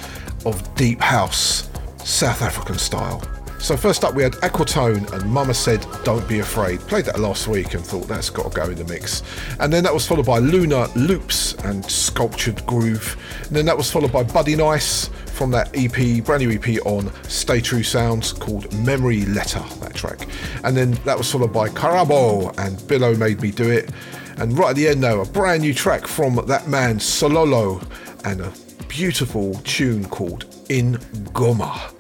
of 0.46 0.74
Deep 0.74 1.02
House, 1.02 1.68
South 2.02 2.40
African 2.40 2.78
style. 2.78 3.20
So, 3.58 3.76
first 3.76 4.04
up, 4.04 4.14
we 4.14 4.22
had 4.22 4.32
Aquatone 4.34 5.12
and 5.12 5.30
Mama 5.30 5.52
Said 5.52 5.84
Don't 6.02 6.26
Be 6.26 6.38
Afraid. 6.38 6.80
Played 6.80 7.04
that 7.04 7.18
last 7.18 7.46
week 7.46 7.74
and 7.74 7.84
thought 7.84 8.08
that's 8.08 8.30
got 8.30 8.50
to 8.50 8.56
go 8.56 8.70
in 8.70 8.76
the 8.76 8.84
mix. 8.84 9.22
And 9.60 9.70
then 9.70 9.84
that 9.84 9.92
was 9.92 10.06
followed 10.06 10.24
by 10.24 10.38
Lunar 10.38 10.86
Loops 10.96 11.54
and 11.64 11.84
Sculptured 11.84 12.64
Groove. 12.64 13.18
And 13.48 13.56
then 13.56 13.66
that 13.66 13.76
was 13.76 13.90
followed 13.90 14.12
by 14.12 14.22
Buddy 14.22 14.56
Nice 14.56 15.08
from 15.26 15.50
that 15.50 15.70
EP, 15.74 16.24
brand 16.24 16.42
new 16.42 16.52
EP 16.52 16.84
on 16.86 17.12
Stay 17.24 17.60
True 17.60 17.82
Sounds 17.82 18.32
called 18.32 18.72
Memory 18.84 19.26
Letter, 19.26 19.62
track. 19.98 20.26
And 20.64 20.76
then 20.76 20.92
that 21.04 21.18
was 21.18 21.30
followed 21.30 21.52
by 21.52 21.68
Karabo 21.68 22.56
and 22.58 22.86
Billow 22.88 23.14
Made 23.16 23.42
Me 23.42 23.50
Do 23.50 23.70
It. 23.70 23.90
And 24.38 24.56
right 24.56 24.70
at 24.70 24.76
the 24.76 24.88
end, 24.88 25.02
though, 25.02 25.20
a 25.20 25.26
brand 25.26 25.62
new 25.62 25.74
track 25.74 26.06
from 26.06 26.36
that 26.46 26.68
man 26.68 26.98
Sololo 26.98 27.84
and 28.24 28.40
a 28.40 28.52
beautiful 28.86 29.54
tune 29.64 30.04
called 30.08 30.44
In 30.68 30.94
Goma. 31.34 31.94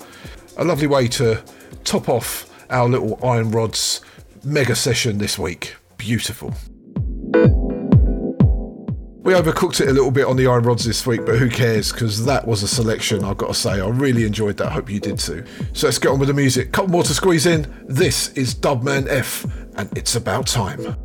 A 0.56 0.64
lovely 0.64 0.86
way 0.86 1.08
to 1.08 1.42
top 1.84 2.08
off 2.08 2.48
our 2.70 2.88
little 2.88 3.18
Iron 3.24 3.50
Rods 3.50 4.00
mega 4.44 4.74
session 4.74 5.18
this 5.18 5.38
week. 5.38 5.74
Beautiful. 5.96 6.54
We 9.28 9.34
overcooked 9.34 9.82
it 9.82 9.88
a 9.90 9.92
little 9.92 10.10
bit 10.10 10.24
on 10.24 10.36
the 10.36 10.46
Iron 10.46 10.62
Rods 10.62 10.86
this 10.86 11.06
week, 11.06 11.26
but 11.26 11.36
who 11.36 11.50
cares? 11.50 11.92
Because 11.92 12.24
that 12.24 12.48
was 12.48 12.62
a 12.62 12.66
selection, 12.66 13.24
I've 13.24 13.36
got 13.36 13.48
to 13.48 13.54
say. 13.54 13.72
I 13.72 13.86
really 13.86 14.24
enjoyed 14.24 14.56
that. 14.56 14.68
I 14.68 14.70
hope 14.70 14.88
you 14.88 15.00
did 15.00 15.18
too. 15.18 15.44
So 15.74 15.86
let's 15.86 15.98
get 15.98 16.12
on 16.12 16.18
with 16.18 16.28
the 16.28 16.34
music. 16.34 16.72
Couple 16.72 16.88
more 16.88 17.02
to 17.02 17.12
squeeze 17.12 17.44
in. 17.44 17.70
This 17.86 18.32
is 18.32 18.54
Dubman 18.54 19.06
F, 19.06 19.44
and 19.76 19.94
it's 19.98 20.16
about 20.16 20.46
time. 20.46 20.96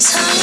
Sometimes 0.00 0.41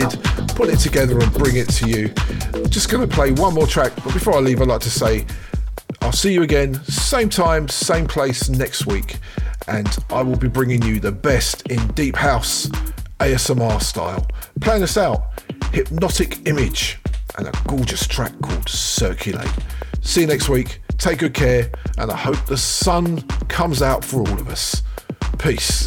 Put 0.00 0.68
it 0.68 0.78
together 0.78 1.18
and 1.18 1.32
bring 1.32 1.56
it 1.56 1.68
to 1.70 1.88
you. 1.88 2.08
Just 2.68 2.90
going 2.90 3.08
to 3.08 3.14
play 3.14 3.32
one 3.32 3.54
more 3.54 3.66
track, 3.66 3.92
but 3.96 4.12
before 4.12 4.34
I 4.34 4.40
leave, 4.40 4.60
I'd 4.60 4.68
like 4.68 4.80
to 4.80 4.90
say 4.90 5.26
I'll 6.00 6.12
see 6.12 6.32
you 6.32 6.42
again, 6.42 6.74
same 6.84 7.28
time, 7.28 7.68
same 7.68 8.06
place 8.06 8.48
next 8.48 8.86
week, 8.86 9.16
and 9.68 9.88
I 10.10 10.22
will 10.22 10.36
be 10.36 10.48
bringing 10.48 10.82
you 10.82 11.00
the 11.00 11.12
best 11.12 11.62
in 11.68 11.86
deep 11.92 12.16
house 12.16 12.66
ASMR 13.20 13.80
style. 13.80 14.26
Playing 14.60 14.82
us 14.82 14.96
out, 14.96 15.42
Hypnotic 15.72 16.46
Image, 16.46 16.98
and 17.38 17.48
a 17.48 17.52
gorgeous 17.66 18.06
track 18.06 18.32
called 18.42 18.68
Circulate. 18.68 19.50
See 20.02 20.22
you 20.22 20.26
next 20.26 20.48
week. 20.48 20.80
Take 20.98 21.20
good 21.20 21.34
care, 21.34 21.70
and 21.98 22.10
I 22.10 22.16
hope 22.16 22.44
the 22.46 22.56
sun 22.56 23.22
comes 23.48 23.82
out 23.82 24.04
for 24.04 24.20
all 24.20 24.40
of 24.40 24.48
us. 24.48 24.82
Peace. 25.38 25.83